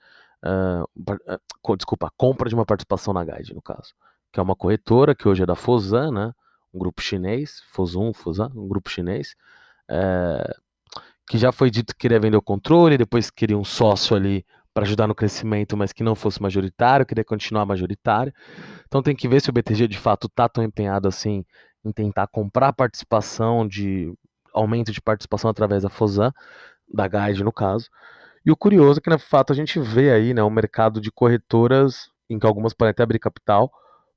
uh, 0.46 1.76
desculpa, 1.76 2.12
compra 2.18 2.50
de 2.50 2.56
uma 2.56 2.66
participação 2.66 3.14
na 3.14 3.24
Guide, 3.24 3.54
no 3.54 3.62
caso, 3.62 3.94
que 4.32 4.40
é 4.40 4.44
uma 4.44 4.56
corretora 4.56 5.16
que 5.16 5.28
hoje 5.28 5.44
é 5.44 5.46
da 5.46 5.56
Fozan, 5.56 6.12
né? 6.12 6.34
Um 6.74 6.80
grupo 6.80 7.02
chinês, 7.02 7.62
Fozun, 7.72 8.14
Fozan, 8.14 8.52
um 8.56 8.68
grupo 8.68 8.90
chinês, 8.90 9.36
é, 9.90 10.56
que 11.28 11.38
já 11.38 11.52
foi 11.52 11.70
dito 11.70 11.94
que 11.94 12.00
queria 12.00 12.20
vender 12.20 12.38
o 12.38 12.42
controle, 12.42 12.98
depois 12.98 13.30
queria 13.30 13.58
um 13.58 13.64
sócio 13.64 14.16
ali 14.16 14.46
para 14.74 14.84
ajudar 14.86 15.08
no 15.08 15.16
crescimento, 15.16 15.76
mas 15.76 15.92
que 15.92 16.04
não 16.04 16.14
fosse 16.14 16.42
majoritário, 16.42 17.06
queria 17.06 17.24
continuar 17.24 17.66
majoritário. 17.66 18.34
Então 18.86 19.02
tem 19.02 19.16
que 19.16 19.28
ver 19.28 19.42
se 19.42 19.50
o 19.50 19.54
BTG 19.54 19.88
de 19.88 19.98
fato 19.98 20.28
está 20.28 20.48
tão 20.48 20.64
empenhado 20.64 21.08
assim 21.08 21.44
em 21.88 21.91
tentar 21.91 22.27
comprar 22.27 22.74
participação 22.74 23.67
de 23.67 24.13
aumento 24.53 24.91
de 24.91 25.01
participação 25.01 25.50
através 25.50 25.84
da 25.84 25.89
Fozan, 25.89 26.34
da 26.91 27.08
Guide 27.08 27.44
no 27.44 27.51
caso. 27.51 27.89
E 28.46 28.51
o 28.51 28.56
curioso 28.56 29.00
é 29.00 29.01
que, 29.01 29.10
de 29.10 29.17
fato, 29.17 29.51
a 29.51 29.56
gente 29.56 29.79
vê 29.79 30.12
aí 30.12 30.34
né, 30.34 30.44
um 30.44 30.50
mercado 30.50 31.01
de 31.01 31.12
corretoras 31.12 32.10
em 32.29 32.39
que 32.39 32.46
algumas 32.46 32.74
podem 32.74 32.91
até 32.91 33.03
abrir 33.03 33.20
capital 33.20 33.72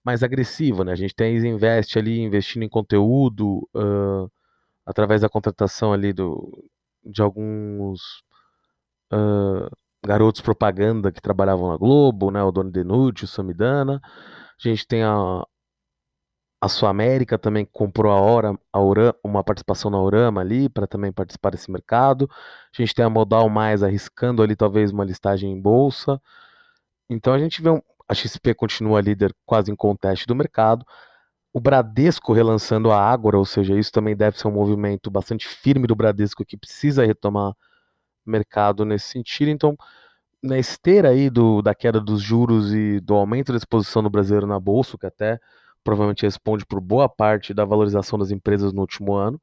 mais 0.05 0.23
agressivo. 0.23 0.85
Né? 0.85 0.93
A 0.93 0.97
gente 0.97 1.15
tem 1.15 1.37
a 1.37 1.49
Invest 1.49 1.99
ali 1.99 2.21
investindo 2.21 2.63
em 2.63 2.69
conteúdo 2.69 3.69
uh, 3.75 4.31
através 4.87 5.21
da 5.23 5.29
contratação 5.29 5.93
ali 5.93 6.13
do, 6.13 6.65
de 7.05 7.21
alguns 7.23 8.23
uh, 9.13 9.69
garotos 10.05 10.41
propaganda 10.41 11.13
que 11.13 11.21
trabalhavam 11.21 11.69
na 11.69 11.77
Globo, 11.77 12.31
né? 12.31 12.43
o 12.43 12.53
Doni 12.53 12.71
Denucci, 12.71 13.25
o 13.25 13.29
Samidana. 13.29 14.01
A 14.05 14.69
gente 14.69 14.87
tem 14.87 15.03
a, 15.03 15.45
a 16.61 16.69
Sua 16.69 16.91
América 16.91 17.39
também 17.39 17.65
comprou 17.65 18.13
a 18.13 18.21
hora 18.21 18.59
a 18.73 18.79
uma 19.25 19.43
participação 19.43 19.91
na 19.91 19.99
Orama 19.99 20.43
ali 20.43 20.69
para 20.69 20.87
também 20.87 21.11
participar 21.11 21.51
desse 21.51 21.71
mercado. 21.71 22.29
A 22.77 22.83
gente 22.83 22.95
tem 22.95 23.05
a 23.05 23.09
Modal 23.11 23.49
Mais 23.49 23.83
arriscando 23.83 24.43
ali 24.43 24.55
talvez 24.55 24.91
uma 24.93 25.05
listagem 25.05 25.51
em 25.51 25.61
bolsa. 25.61 26.21
Então 27.09 27.33
a 27.33 27.39
gente 27.39 27.63
vê 27.63 27.71
um, 27.71 27.81
a 28.07 28.15
XP 28.15 28.55
continua 28.55 29.01
líder 29.01 29.35
quase 29.47 29.73
em 29.73 29.77
conteste 29.77 30.27
do 30.27 30.35
mercado. 30.35 30.85
O 31.53 31.61
Bradesco 31.61 32.33
relançando 32.33 32.91
a 32.91 33.01
Ágora, 33.03 33.39
ou 33.39 33.45
seja, 33.45 33.79
isso 33.79 33.91
também 33.91 34.15
deve 34.17 34.39
ser 34.39 34.49
um 34.49 34.53
movimento 34.53 35.11
bastante 35.11 35.49
firme 35.49 35.87
do 35.87 35.97
Bradesco 35.97 36.45
que 36.45 36.57
precisa 36.57 37.07
retomar 37.07 37.55
mercado 38.27 38.85
nesse 38.85 39.09
sentido. 39.09 39.49
Então, 39.51 39.77
na 40.43 40.59
esteira 40.59 41.11
aí 41.11 41.31
do, 41.31 41.63
da 41.63 41.75
queda 41.75 42.01
dos 42.01 42.23
juros 42.23 42.73
e 42.75 43.01
do 43.01 43.15
aumento 43.15 43.53
da 43.53 43.59
exposição 43.59 44.03
do 44.03 44.11
brasileiro 44.11 44.47
na 44.47 44.61
bolsa, 44.61 44.99
que 44.99 45.07
até 45.07 45.41
provavelmente 45.85 46.23
responde 46.23 46.65
por 46.67 46.81
boa 46.81 47.09
parte 47.09 47.55
da 47.55 47.65
valorização 47.65 48.19
das 48.19 48.31
empresas 48.31 48.73
no 48.73 48.81
último 48.81 49.15
ano. 49.15 49.41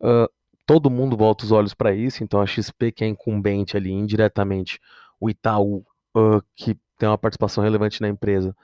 Uh, 0.00 0.28
todo 0.64 0.90
mundo 0.90 1.16
volta 1.16 1.44
os 1.44 1.52
olhos 1.52 1.74
para 1.74 1.94
isso, 1.94 2.24
então 2.24 2.40
a 2.40 2.46
XP, 2.46 2.92
que 2.92 3.04
é 3.04 3.06
incumbente 3.08 3.76
ali 3.76 3.92
indiretamente, 3.92 4.80
o 5.20 5.30
Itaú, 5.30 5.84
uh, 6.16 6.42
que 6.54 6.76
tem 6.98 7.08
uma 7.08 7.18
participação 7.18 7.62
relevante 7.62 8.00
na 8.00 8.08
empresa, 8.08 8.54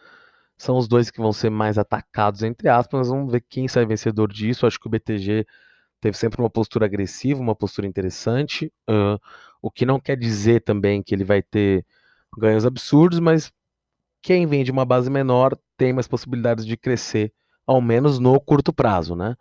são 0.57 0.76
os 0.76 0.87
dois 0.88 1.11
que 1.11 1.21
vão 1.21 1.33
ser 1.33 1.50
mais 1.50 1.78
atacados, 1.78 2.42
entre 2.42 2.69
aspas. 2.69 3.09
Vamos 3.09 3.33
ver 3.33 3.40
quem 3.49 3.66
sai 3.66 3.85
vencedor 3.85 4.33
disso. 4.33 4.66
Acho 4.66 4.78
que 4.78 4.87
o 4.87 4.90
BTG 4.90 5.45
teve 6.00 6.16
sempre 6.16 6.40
uma 6.40 6.50
postura 6.50 6.87
agressiva, 6.87 7.40
uma 7.40 7.54
postura 7.54 7.87
interessante, 7.87 8.73
uh, 8.88 9.21
o 9.61 9.71
que 9.71 9.87
não 9.87 10.00
quer 10.00 10.16
dizer 10.16 10.61
também 10.61 11.02
que 11.02 11.14
ele 11.14 11.25
vai 11.25 11.42
ter 11.42 11.87
ganhos 12.37 12.66
absurdos, 12.66 13.21
mas 13.21 13.52
quem 14.23 14.47
vem 14.47 14.64
de 14.64 14.71
uma 14.71 14.85
base 14.85 15.11
menor 15.11 15.57
tem 15.76 15.93
mais 15.93 16.07
possibilidades 16.07 16.64
de 16.64 16.76
crescer, 16.76 17.33
ao 17.67 17.81
menos 17.81 18.19
no 18.19 18.41
curto 18.41 18.73
prazo, 18.73 19.17
né? 19.17 19.37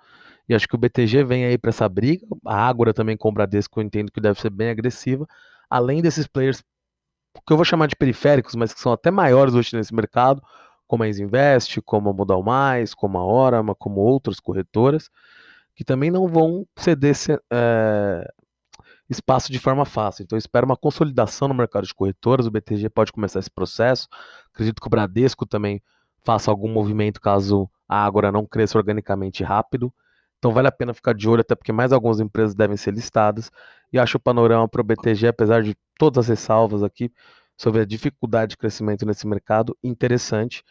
E 0.50 0.56
acho 0.56 0.68
que 0.68 0.76
o 0.76 0.78
BTG 0.78 1.24
vem 1.24 1.46
aí 1.46 1.58
para 1.58 1.70
essa 1.70 1.88
briga. 1.88 2.26
A 2.46 2.68
Ágora 2.68 2.94
também 2.94 3.16
com 3.16 3.30
o 3.30 3.32
Bradesco, 3.32 3.80
eu 3.80 3.84
entendo 3.84 4.12
que 4.12 4.20
deve 4.20 4.40
ser 4.42 4.50
bem 4.50 4.70
agressiva. 4.70 5.26
Além 5.70 6.02
desses 6.02 6.28
players 6.28 6.62
que 7.48 7.54
eu 7.54 7.56
vou 7.56 7.64
chamar 7.64 7.88
de 7.88 7.96
periféricos, 7.96 8.56
mas 8.56 8.74
que 8.74 8.82
são 8.82 8.92
até 8.92 9.10
maiores 9.10 9.54
hoje 9.54 9.76
nesse 9.76 9.96
mercado, 9.96 10.42
como 10.86 11.04
a 11.04 11.08
Isinvest, 11.08 11.82
como 11.84 12.10
a 12.10 12.14
Modal 12.14 12.44
Mais, 12.44 12.94
como 12.94 13.18
a 13.18 13.26
Orama, 13.26 13.74
como 13.74 14.02
outras 14.02 14.40
corretoras, 14.40 15.10
que 15.74 15.86
também 15.86 16.12
não 16.12 16.28
vão 16.28 16.68
ceder 16.78 17.16
é, 17.50 18.30
espaço 19.12 19.52
de 19.52 19.60
forma 19.60 19.84
fácil. 19.86 20.24
Então, 20.24 20.38
espero 20.38 20.66
uma 20.66 20.78
consolidação 20.78 21.48
no 21.48 21.54
mercado 21.54 21.86
de 21.86 21.94
corretoras. 21.94 22.48
O 22.48 22.52
BTG 22.52 22.90
pode 22.90 23.12
começar 23.12 23.40
esse 23.40 23.52
processo. 23.52 24.08
Acredito 24.54 24.82
que 24.82 24.88
o 24.88 24.90
Bradesco 24.90 25.46
também 25.46 25.82
faça 26.24 26.50
algum 26.50 26.72
movimento 26.72 27.20
caso 27.20 27.70
a 27.88 28.06
Ágora 28.06 28.32
não 28.32 28.46
cresça 28.46 28.78
organicamente 28.78 29.44
rápido. 29.44 29.94
Então, 30.40 30.54
vale 30.54 30.70
a 30.70 30.72
pena 30.72 30.94
ficar 30.94 31.14
de 31.14 31.28
olho, 31.28 31.42
até 31.42 31.54
porque 31.56 31.74
mais 31.74 31.92
algumas 31.92 32.20
empresas 32.22 32.56
devem 32.56 32.78
ser 32.78 32.94
listadas. 32.94 33.52
E 33.92 34.00
acho 34.00 34.18
o 34.18 34.20
panorama 34.20 34.68
para 34.68 34.82
o 34.82 34.84
BTG, 34.84 35.28
apesar 35.28 35.62
de 35.62 35.76
todas 36.00 36.26
as 36.26 36.30
ressalvas 36.30 36.82
aqui 36.82 37.12
sobre 37.58 37.82
a 37.82 37.86
dificuldade 37.86 38.52
de 38.52 38.58
crescimento 38.58 39.06
nesse 39.06 39.28
mercado, 39.28 39.78
interessante. 39.84 40.64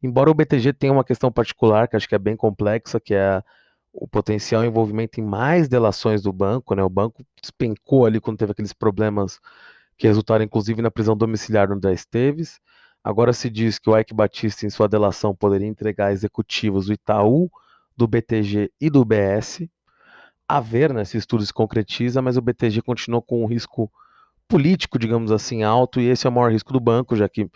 Embora 0.00 0.30
o 0.30 0.34
BTG 0.34 0.72
tenha 0.72 0.92
uma 0.92 1.04
questão 1.04 1.32
particular, 1.32 1.88
que 1.88 1.96
acho 1.96 2.08
que 2.08 2.14
é 2.14 2.18
bem 2.18 2.36
complexa, 2.36 3.00
que 3.00 3.12
é 3.12 3.42
o 3.92 4.06
potencial 4.06 4.64
envolvimento 4.64 5.20
em 5.20 5.24
mais 5.24 5.68
delações 5.68 6.22
do 6.22 6.32
banco, 6.32 6.74
né? 6.74 6.82
O 6.82 6.90
banco 6.90 7.24
despencou 7.40 8.06
ali 8.06 8.20
quando 8.20 8.38
teve 8.38 8.52
aqueles 8.52 8.72
problemas 8.72 9.40
que 9.96 10.06
resultaram 10.06 10.44
inclusive 10.44 10.80
na 10.80 10.90
prisão 10.90 11.16
domiciliar 11.16 11.68
do 11.68 11.74
André 11.74 11.92
Esteves. 11.92 12.60
Agora 13.02 13.32
se 13.32 13.48
diz 13.50 13.78
que 13.78 13.90
o 13.90 13.98
Ike 13.98 14.14
Batista, 14.14 14.66
em 14.66 14.70
sua 14.70 14.88
delação, 14.88 15.34
poderia 15.34 15.66
entregar 15.66 16.12
executivos 16.12 16.86
do 16.86 16.92
Itaú, 16.92 17.50
do 17.96 18.06
BTG 18.06 18.70
e 18.80 18.90
do 18.90 19.04
BS. 19.04 19.68
A 20.46 20.60
ver 20.60 20.92
né, 20.92 21.04
se 21.04 21.16
estudo 21.16 21.44
se 21.44 21.52
concretiza, 21.52 22.22
mas 22.22 22.36
o 22.36 22.42
BTG 22.42 22.82
continuou 22.82 23.22
com 23.22 23.42
um 23.42 23.46
risco 23.46 23.90
político, 24.46 24.98
digamos 24.98 25.30
assim, 25.30 25.62
alto, 25.62 26.00
e 26.00 26.08
esse 26.08 26.26
é 26.26 26.30
o 26.30 26.32
maior 26.32 26.50
risco 26.50 26.72
do 26.72 26.80
banco, 26.80 27.14
já 27.14 27.28
que 27.28 27.50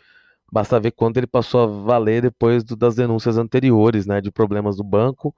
basta 0.52 0.78
ver 0.78 0.90
quanto 0.90 1.16
ele 1.16 1.26
passou 1.26 1.62
a 1.62 1.66
valer 1.66 2.22
depois 2.22 2.62
do, 2.62 2.76
das 2.76 2.94
denúncias 2.94 3.38
anteriores, 3.38 4.04
né, 4.06 4.20
de 4.20 4.30
problemas 4.30 4.76
do 4.76 4.84
banco 4.84 5.34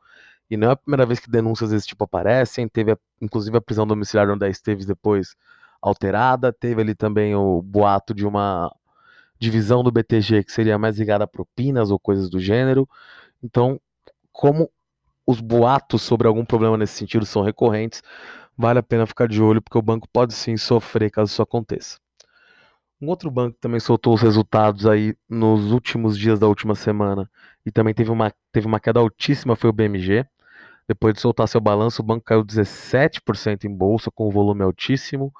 e 0.54 0.56
não 0.56 0.68
é 0.68 0.72
a 0.72 0.76
primeira 0.76 1.04
vez 1.04 1.20
que 1.20 1.30
denúncias 1.30 1.70
desse 1.70 1.86
tipo 1.86 2.04
aparecem. 2.04 2.68
Teve, 2.68 2.92
a, 2.92 2.98
inclusive, 3.20 3.56
a 3.56 3.60
prisão 3.60 3.86
domiciliar 3.86 4.30
onde 4.30 4.44
a 4.44 4.48
Esteves 4.48 4.86
depois 4.86 5.36
alterada. 5.82 6.52
Teve 6.52 6.80
ali 6.80 6.94
também 6.94 7.34
o 7.34 7.60
boato 7.60 8.14
de 8.14 8.26
uma 8.26 8.74
divisão 9.38 9.82
do 9.82 9.90
BTG 9.90 10.44
que 10.44 10.52
seria 10.52 10.78
mais 10.78 10.98
ligada 10.98 11.24
a 11.24 11.26
propinas 11.26 11.90
ou 11.90 11.98
coisas 11.98 12.30
do 12.30 12.40
gênero. 12.40 12.88
Então, 13.42 13.80
como 14.32 14.70
os 15.26 15.40
boatos 15.40 16.02
sobre 16.02 16.26
algum 16.26 16.44
problema 16.44 16.76
nesse 16.76 16.94
sentido 16.94 17.26
são 17.26 17.42
recorrentes, 17.42 18.02
vale 18.56 18.78
a 18.78 18.82
pena 18.82 19.06
ficar 19.06 19.28
de 19.28 19.42
olho, 19.42 19.60
porque 19.60 19.78
o 19.78 19.82
banco 19.82 20.08
pode 20.12 20.34
sim 20.34 20.56
sofrer 20.56 21.10
caso 21.10 21.32
isso 21.32 21.42
aconteça. 21.42 21.98
Um 23.00 23.08
outro 23.08 23.30
banco 23.30 23.58
também 23.60 23.80
soltou 23.80 24.14
os 24.14 24.22
resultados 24.22 24.86
aí 24.86 25.14
nos 25.28 25.72
últimos 25.72 26.18
dias 26.18 26.38
da 26.38 26.46
última 26.46 26.74
semana 26.74 27.28
e 27.66 27.70
também 27.70 27.92
teve 27.92 28.10
uma, 28.10 28.32
teve 28.52 28.66
uma 28.66 28.80
queda 28.80 29.00
altíssima 29.00 29.56
foi 29.56 29.68
o 29.70 29.72
BMG. 29.72 30.24
Depois 30.86 31.14
de 31.14 31.20
soltar 31.20 31.48
seu 31.48 31.60
balanço, 31.60 32.02
o 32.02 32.04
banco 32.04 32.24
caiu 32.24 32.44
17% 32.44 33.64
em 33.64 33.74
bolsa, 33.74 34.10
com 34.10 34.28
um 34.28 34.30
volume 34.30 34.62
altíssimo. 34.62 35.32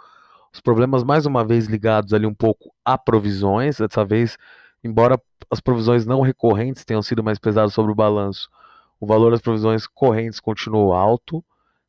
Os 0.53 0.61
problemas, 0.61 1.05
mais 1.05 1.27
uma 1.27 1.45
vez, 1.45 1.67
ligados 1.67 2.15
ali 2.15 2.27
um 2.27 2.35
pouco 2.35 2.73
a 2.85 2.97
provisões. 2.97 3.79
Dessa 3.79 4.05
vez, 4.05 4.39
embora 4.83 5.21
as 5.51 5.61
provisões 5.61 6.07
não 6.07 6.21
recorrentes 6.21 6.85
tenham 6.85 7.03
sido 7.03 7.23
mais 7.23 7.39
pesadas 7.39 7.75
sobre 7.75 7.93
o 7.93 7.95
balanço, 7.95 8.49
o 9.01 9.07
valor 9.07 9.33
das 9.33 9.41
provisões 9.41 9.87
correntes 9.87 10.41
continuou 10.41 10.95
alto. 10.95 11.45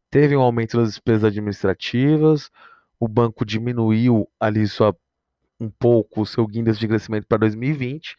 Teve 0.10 0.36
um 0.36 0.42
aumento 0.42 0.78
das 0.78 0.90
despesas 0.90 1.24
administrativas, 1.24 2.50
o 3.00 3.08
banco 3.08 3.46
diminuiu 3.46 4.28
ali 4.40 4.68
sua, 4.68 4.96
um 5.60 5.70
pouco 5.70 6.22
o 6.22 6.26
seu 6.26 6.46
guindas 6.48 6.78
de 6.78 6.88
crescimento 6.88 7.28
para 7.28 7.40
2020. 7.40 8.18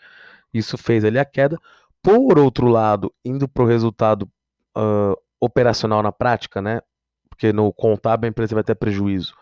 Isso 0.53 0.79
fez 0.79 1.05
ali 1.05 1.19
a 1.19 1.25
queda. 1.25 1.59
Por 2.03 2.39
outro 2.39 2.69
lado, 2.69 3.13
indo 3.25 3.49
para 3.49 3.65
o 3.65 3.67
resultado 3.67 4.29
uh, 4.77 5.17
operacional 5.41 6.03
na 6.03 6.13
prática, 6.13 6.61
né? 6.63 6.81
Porque 7.29 7.53
no 7.53 7.73
contábil 7.73 8.27
a 8.27 8.31
empresa 8.31 8.55
vai 8.55 8.65
ter 8.65 8.75
prejuízo. 8.75 9.35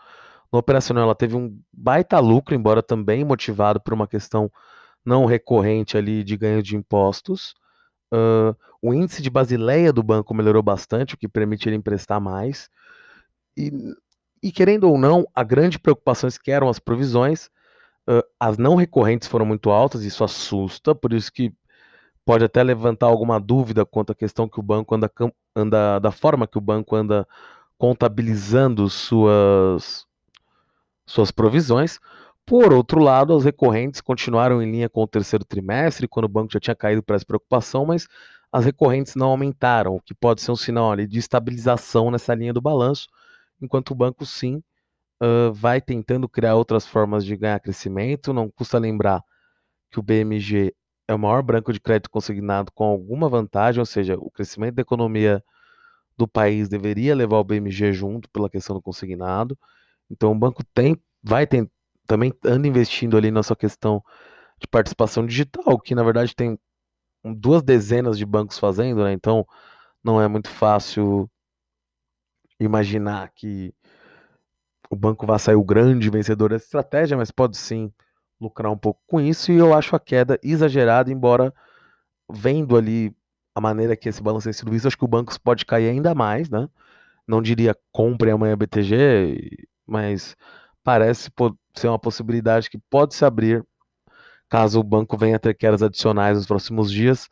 No 0.51 0.59
operacional 0.59 1.03
ela 1.03 1.15
teve 1.15 1.35
um 1.35 1.59
baita 1.73 2.19
lucro, 2.19 2.55
embora 2.55 2.83
também 2.83 3.23
motivado 3.23 3.79
por 3.79 3.93
uma 3.93 4.07
questão 4.07 4.51
não 5.03 5.25
recorrente 5.25 5.97
ali 5.97 6.23
de 6.23 6.35
ganho 6.35 6.63
de 6.63 6.75
impostos. 6.75 7.53
Uh, 8.13 8.55
o 8.81 8.93
índice 8.93 9.21
de 9.21 9.29
Basileia 9.29 9.91
do 9.91 10.03
banco 10.03 10.33
melhorou 10.33 10.63
bastante, 10.63 11.13
o 11.13 11.17
que 11.17 11.27
permite 11.27 11.67
ele 11.69 11.75
emprestar 11.75 12.19
mais. 12.19 12.69
E, 13.57 13.71
e 14.41 14.51
querendo 14.51 14.89
ou 14.89 14.97
não, 14.97 15.27
a 15.33 15.43
grande 15.43 15.79
preocupação 15.79 16.29
que 16.43 16.51
eram 16.51 16.69
as 16.69 16.79
provisões, 16.79 17.47
uh, 18.09 18.23
as 18.39 18.57
não 18.57 18.75
recorrentes 18.75 19.27
foram 19.27 19.45
muito 19.45 19.69
altas, 19.69 20.03
isso 20.03 20.23
assusta, 20.23 20.95
por 20.95 21.13
isso 21.13 21.31
que 21.31 21.53
pode 22.25 22.43
até 22.43 22.63
levantar 22.63 23.05
alguma 23.05 23.39
dúvida 23.39 23.85
quanto 23.85 24.11
à 24.11 24.15
questão 24.15 24.49
que 24.49 24.59
o 24.59 24.63
banco 24.63 24.95
anda, 24.95 25.11
anda 25.55 25.99
da 25.99 26.11
forma 26.11 26.47
que 26.47 26.57
o 26.57 26.61
banco 26.61 26.95
anda 26.95 27.27
contabilizando 27.77 28.89
suas 28.89 30.05
suas 31.05 31.31
provisões. 31.31 31.99
Por 32.45 32.73
outro 32.73 32.99
lado, 32.99 33.35
as 33.35 33.43
recorrentes 33.43 34.01
continuaram 34.01 34.61
em 34.61 34.71
linha 34.71 34.89
com 34.89 35.03
o 35.03 35.07
terceiro 35.07 35.45
trimestre, 35.45 36.07
quando 36.07 36.25
o 36.25 36.29
banco 36.29 36.53
já 36.53 36.59
tinha 36.59 36.75
caído 36.75 37.03
para 37.03 37.15
essa 37.15 37.25
preocupação, 37.25 37.85
mas 37.85 38.07
as 38.51 38.65
recorrentes 38.65 39.15
não 39.15 39.27
aumentaram, 39.27 39.95
o 39.95 40.01
que 40.01 40.13
pode 40.13 40.41
ser 40.41 40.51
um 40.51 40.55
sinal 40.55 40.91
ali, 40.91 41.07
de 41.07 41.19
estabilização 41.19 42.11
nessa 42.11 42.33
linha 42.33 42.53
do 42.53 42.61
balanço, 42.61 43.07
enquanto 43.61 43.91
o 43.91 43.95
banco 43.95 44.25
sim 44.25 44.63
uh, 45.21 45.51
vai 45.53 45.81
tentando 45.81 46.29
criar 46.29 46.55
outras 46.55 46.87
formas 46.87 47.25
de 47.25 47.35
ganhar 47.35 47.59
crescimento. 47.59 48.33
Não 48.33 48.49
custa 48.49 48.77
lembrar 48.77 49.23
que 49.91 49.99
o 49.99 50.03
BMG 50.03 50.73
é 51.07 51.13
o 51.13 51.19
maior 51.19 51.41
banco 51.43 51.71
de 51.71 51.79
crédito 51.79 52.09
consignado 52.09 52.71
com 52.71 52.83
alguma 52.83 53.29
vantagem, 53.29 53.79
ou 53.79 53.85
seja, 53.85 54.15
o 54.17 54.31
crescimento 54.31 54.75
da 54.75 54.81
economia 54.81 55.43
do 56.17 56.27
país 56.27 56.69
deveria 56.69 57.15
levar 57.15 57.37
o 57.37 57.43
BMG 57.43 57.93
junto 57.93 58.29
pela 58.29 58.49
questão 58.49 58.75
do 58.75 58.81
consignado. 58.81 59.57
Então 60.09 60.31
o 60.31 60.35
banco 60.35 60.63
tem, 60.73 60.97
vai 61.21 61.45
ter, 61.45 61.69
também 62.07 62.33
anda 62.45 62.67
investindo 62.67 63.17
ali 63.17 63.31
na 63.31 63.43
sua 63.43 63.55
questão 63.55 64.03
de 64.59 64.67
participação 64.67 65.25
digital, 65.25 65.79
que 65.79 65.95
na 65.95 66.03
verdade 66.03 66.35
tem 66.35 66.57
duas 67.23 67.61
dezenas 67.63 68.17
de 68.17 68.25
bancos 68.25 68.59
fazendo, 68.59 69.03
né? 69.03 69.11
Então 69.13 69.45
não 70.03 70.21
é 70.21 70.27
muito 70.27 70.49
fácil 70.49 71.29
imaginar 72.59 73.31
que 73.35 73.73
o 74.89 74.95
banco 74.95 75.25
vai 75.25 75.39
sair 75.39 75.55
o 75.55 75.63
grande 75.63 76.09
vencedor 76.09 76.49
dessa 76.49 76.65
estratégia, 76.65 77.17
mas 77.17 77.31
pode 77.31 77.57
sim 77.57 77.91
lucrar 78.39 78.71
um 78.71 78.77
pouco 78.77 79.01
com 79.07 79.19
isso. 79.21 79.51
E 79.51 79.57
eu 79.57 79.73
acho 79.73 79.95
a 79.95 79.99
queda 79.99 80.39
exagerada, 80.43 81.11
embora 81.11 81.53
vendo 82.29 82.77
ali 82.77 83.15
a 83.53 83.61
maneira 83.61 83.95
que 83.95 84.09
esse 84.09 84.21
balanço 84.21 84.45
tem 84.45 84.53
sido 84.53 84.71
visto, 84.71 84.87
acho 84.87 84.97
que 84.97 85.05
o 85.05 85.07
banco 85.07 85.33
pode 85.41 85.65
cair 85.65 85.89
ainda 85.89 86.13
mais, 86.13 86.49
né? 86.49 86.67
Não 87.27 87.41
diria 87.41 87.75
compre 87.91 88.31
amanhã 88.31 88.57
BTG, 88.57 89.67
mas 89.87 90.35
parece 90.83 91.31
ser 91.75 91.87
uma 91.87 91.99
possibilidade 91.99 92.69
que 92.69 92.77
pode 92.89 93.15
se 93.15 93.25
abrir 93.25 93.65
caso 94.49 94.79
o 94.79 94.83
banco 94.83 95.17
venha 95.17 95.39
ter 95.39 95.55
quedas 95.55 95.81
adicionais 95.81 96.37
nos 96.37 96.45
próximos 96.45 96.91
dias. 96.91 97.29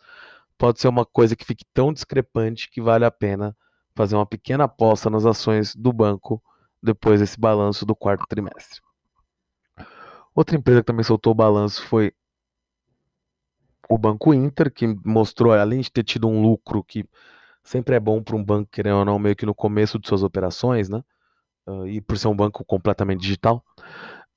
Pode 0.58 0.80
ser 0.80 0.88
uma 0.88 1.06
coisa 1.06 1.36
que 1.36 1.46
fique 1.46 1.66
tão 1.74 1.94
discrepante 1.94 2.70
que 2.70 2.82
vale 2.82 3.06
a 3.06 3.12
pena 3.12 3.56
fazer 3.96 4.16
uma 4.16 4.26
pequena 4.26 4.64
aposta 4.66 5.10
nas 5.10 5.26
ações 5.26 5.76
do 5.76 5.94
banco 5.94 6.42
depois 6.82 7.20
desse 7.20 7.40
balanço 7.40 7.86
do 7.86 7.96
quarto 7.96 8.26
trimestre. 8.28 8.82
Outra 10.36 10.56
empresa 10.56 10.82
que 10.82 10.88
também 10.88 11.04
soltou 11.04 11.32
o 11.32 11.36
balanço 11.36 11.84
foi 11.84 12.14
o 13.90 13.98
Banco 13.98 14.34
Inter, 14.34 14.72
que 14.72 14.88
mostrou, 15.06 15.54
além 15.54 15.82
de 15.82 15.92
ter 15.92 16.04
tido 16.04 16.28
um 16.28 16.42
lucro 16.42 16.84
que 16.84 17.06
sempre 17.64 17.96
é 17.96 18.00
bom 18.00 18.22
para 18.22 18.36
um 18.36 18.44
banco, 18.44 18.70
querendo 18.72 18.98
ou 18.98 19.06
não, 19.06 19.20
meio 19.20 19.36
que 19.36 19.46
no 19.46 19.54
começo 19.54 20.00
de 20.00 20.08
suas 20.08 20.24
operações, 20.24 20.90
né? 20.90 21.04
uh, 21.68 21.88
e 21.88 22.02
por 22.02 22.18
ser 22.18 22.28
um 22.28 22.36
banco 22.36 22.64
completamente 22.66 23.22
digital, 23.22 23.64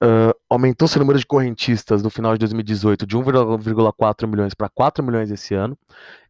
uh, 0.02 0.34
aumentou 0.48 0.86
seu 0.88 1.00
número 1.00 1.18
de 1.18 1.26
correntistas 1.26 2.02
no 2.02 2.10
final 2.10 2.32
de 2.32 2.38
2018 2.40 3.06
de 3.06 3.16
1,4 3.16 4.26
milhões 4.26 4.54
para 4.54 4.68
4 4.68 5.04
milhões 5.04 5.30
esse 5.30 5.54
ano. 5.54 5.78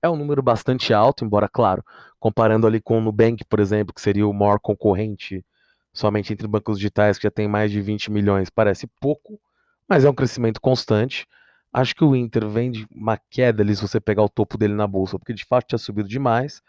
É 0.02 0.08
um 0.08 0.16
número 0.16 0.42
bastante 0.42 0.92
alto, 0.92 1.24
embora, 1.24 1.48
claro, 1.48 1.84
comparando 2.18 2.66
ali 2.66 2.80
com 2.80 2.98
o 2.98 3.00
Nubank, 3.00 3.44
por 3.44 3.60
exemplo, 3.60 3.94
que 3.94 4.00
seria 4.00 4.26
o 4.26 4.32
maior 4.32 4.58
concorrente 4.58 5.44
somente 5.92 6.32
entre 6.32 6.46
bancos 6.46 6.78
digitais, 6.78 7.16
que 7.16 7.24
já 7.24 7.30
tem 7.30 7.48
mais 7.48 7.70
de 7.70 7.80
20 7.80 8.10
milhões, 8.10 8.50
parece 8.50 8.86
pouco, 9.00 9.40
mas 9.88 10.04
é 10.04 10.10
um 10.10 10.14
crescimento 10.14 10.60
constante. 10.60 11.26
Acho 11.72 11.94
que 11.94 12.04
o 12.04 12.16
Inter 12.16 12.48
vem 12.48 12.70
de 12.70 12.86
uma 12.90 13.18
queda 13.30 13.62
ali 13.62 13.74
se 13.76 13.82
você 13.82 14.00
pegar 14.00 14.22
o 14.22 14.28
topo 14.28 14.56
dele 14.56 14.74
na 14.74 14.86
bolsa, 14.86 15.18
porque 15.18 15.34
de 15.34 15.44
fato 15.44 15.68
tinha 15.68 15.78
subido 15.78 16.08
demais 16.08 16.62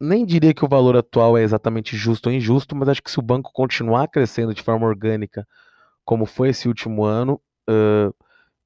nem 0.00 0.26
diria 0.26 0.52
que 0.52 0.64
o 0.64 0.68
valor 0.68 0.96
atual 0.96 1.38
é 1.38 1.42
exatamente 1.42 1.96
justo 1.96 2.28
ou 2.28 2.34
injusto, 2.34 2.74
mas 2.74 2.88
acho 2.88 3.02
que 3.02 3.10
se 3.10 3.20
o 3.20 3.22
banco 3.22 3.52
continuar 3.52 4.08
crescendo 4.08 4.52
de 4.52 4.62
forma 4.62 4.86
orgânica, 4.86 5.46
como 6.04 6.26
foi 6.26 6.48
esse 6.48 6.66
último 6.66 7.04
ano, 7.04 7.40
uh, 7.70 8.12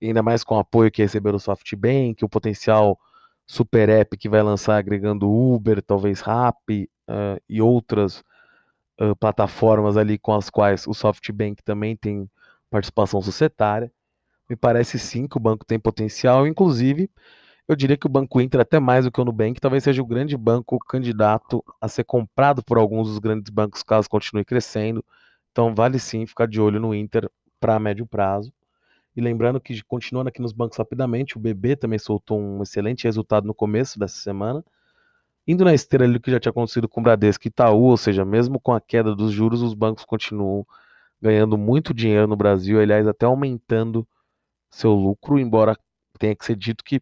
ainda 0.02 0.22
mais 0.22 0.42
com 0.42 0.56
o 0.56 0.58
apoio 0.58 0.90
que 0.90 1.02
recebeu 1.02 1.32
do 1.32 1.38
SoftBank, 1.38 2.24
o 2.24 2.28
potencial 2.28 2.98
super 3.46 3.88
app 3.90 4.16
que 4.16 4.30
vai 4.30 4.42
lançar 4.42 4.78
agregando 4.78 5.30
Uber, 5.30 5.82
talvez 5.82 6.20
Rappi 6.20 6.88
uh, 7.08 7.40
e 7.46 7.60
outras 7.60 8.24
uh, 8.98 9.14
plataformas 9.20 9.98
ali 9.98 10.18
com 10.18 10.34
as 10.34 10.48
quais 10.48 10.86
o 10.86 10.94
SoftBank 10.94 11.62
também 11.62 11.94
tem 11.96 12.30
participação 12.70 13.20
societária. 13.22 13.90
Me 14.48 14.56
parece 14.56 14.98
sim 14.98 15.26
que 15.26 15.36
o 15.36 15.40
banco 15.40 15.64
tem 15.64 15.78
potencial, 15.78 16.46
inclusive 16.46 17.10
eu 17.68 17.74
diria 17.74 17.96
que 17.96 18.06
o 18.06 18.08
Banco 18.08 18.40
Inter, 18.40 18.60
até 18.60 18.78
mais 18.78 19.04
do 19.04 19.10
que 19.10 19.20
o 19.20 19.24
Nubank, 19.24 19.60
talvez 19.60 19.82
seja 19.82 20.00
o 20.00 20.06
grande 20.06 20.36
banco 20.36 20.78
candidato 20.78 21.64
a 21.80 21.88
ser 21.88 22.04
comprado 22.04 22.62
por 22.62 22.78
alguns 22.78 23.08
dos 23.08 23.18
grandes 23.18 23.50
bancos 23.50 23.82
caso 23.82 24.08
continue 24.08 24.44
crescendo. 24.44 25.04
Então 25.50 25.74
vale 25.74 25.98
sim 25.98 26.26
ficar 26.26 26.46
de 26.46 26.60
olho 26.60 26.78
no 26.78 26.94
Inter 26.94 27.28
para 27.58 27.78
médio 27.80 28.06
prazo. 28.06 28.52
E 29.16 29.20
lembrando 29.20 29.60
que, 29.60 29.82
continuando 29.82 30.28
aqui 30.28 30.40
nos 30.40 30.52
bancos 30.52 30.78
rapidamente, 30.78 31.36
o 31.36 31.40
BB 31.40 31.76
também 31.76 31.98
soltou 31.98 32.38
um 32.38 32.62
excelente 32.62 33.04
resultado 33.04 33.46
no 33.46 33.54
começo 33.54 33.98
dessa 33.98 34.16
semana. 34.18 34.64
Indo 35.48 35.64
na 35.64 35.74
esteira 35.74 36.04
ali 36.04 36.14
do 36.14 36.20
que 36.20 36.30
já 36.30 36.38
tinha 36.38 36.50
acontecido 36.50 36.88
com 36.88 37.00
o 37.00 37.02
Bradesco 37.02 37.46
e 37.46 37.48
Itaú, 37.48 37.84
ou 37.84 37.96
seja, 37.96 38.24
mesmo 38.24 38.60
com 38.60 38.72
a 38.72 38.80
queda 38.80 39.14
dos 39.14 39.32
juros, 39.32 39.62
os 39.62 39.74
bancos 39.74 40.04
continuam 40.04 40.66
ganhando 41.26 41.58
muito 41.58 41.92
dinheiro 41.92 42.28
no 42.28 42.36
Brasil, 42.36 42.80
aliás, 42.80 43.06
até 43.06 43.26
aumentando 43.26 44.06
seu 44.70 44.92
lucro, 44.92 45.38
embora 45.38 45.76
tenha 46.18 46.36
que 46.36 46.44
ser 46.44 46.56
dito 46.56 46.84
que 46.84 47.00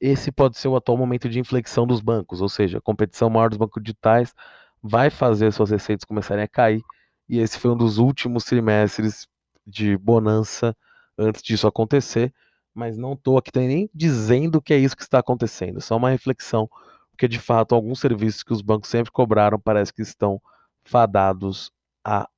esse 0.00 0.30
pode 0.30 0.58
ser 0.58 0.68
o 0.68 0.76
atual 0.76 0.98
momento 0.98 1.28
de 1.28 1.40
inflexão 1.40 1.86
dos 1.86 2.00
bancos, 2.00 2.42
ou 2.42 2.48
seja, 2.48 2.78
a 2.78 2.80
competição 2.82 3.30
maior 3.30 3.48
dos 3.48 3.58
bancos 3.58 3.82
digitais 3.82 4.34
vai 4.82 5.08
fazer 5.10 5.52
suas 5.52 5.70
receitas 5.70 6.04
começarem 6.04 6.44
a 6.44 6.48
cair, 6.48 6.82
e 7.28 7.38
esse 7.38 7.58
foi 7.58 7.70
um 7.70 7.76
dos 7.76 7.98
últimos 7.98 8.44
trimestres 8.44 9.26
de 9.66 9.96
bonança 9.96 10.76
antes 11.16 11.42
disso 11.42 11.66
acontecer, 11.66 12.32
mas 12.74 12.98
não 12.98 13.14
estou 13.14 13.38
aqui 13.38 13.50
nem 13.56 13.88
dizendo 13.94 14.60
que 14.60 14.74
é 14.74 14.78
isso 14.78 14.96
que 14.96 15.02
está 15.02 15.20
acontecendo, 15.20 15.78
é 15.78 15.80
só 15.80 15.96
uma 15.96 16.10
reflexão, 16.10 16.68
porque 17.10 17.26
de 17.26 17.38
fato 17.38 17.74
alguns 17.74 18.00
serviços 18.00 18.42
que 18.42 18.52
os 18.52 18.60
bancos 18.60 18.90
sempre 18.90 19.10
cobraram 19.10 19.58
parece 19.58 19.94
que 19.94 20.02
estão 20.02 20.40
fadados 20.84 21.70
a 22.04 22.28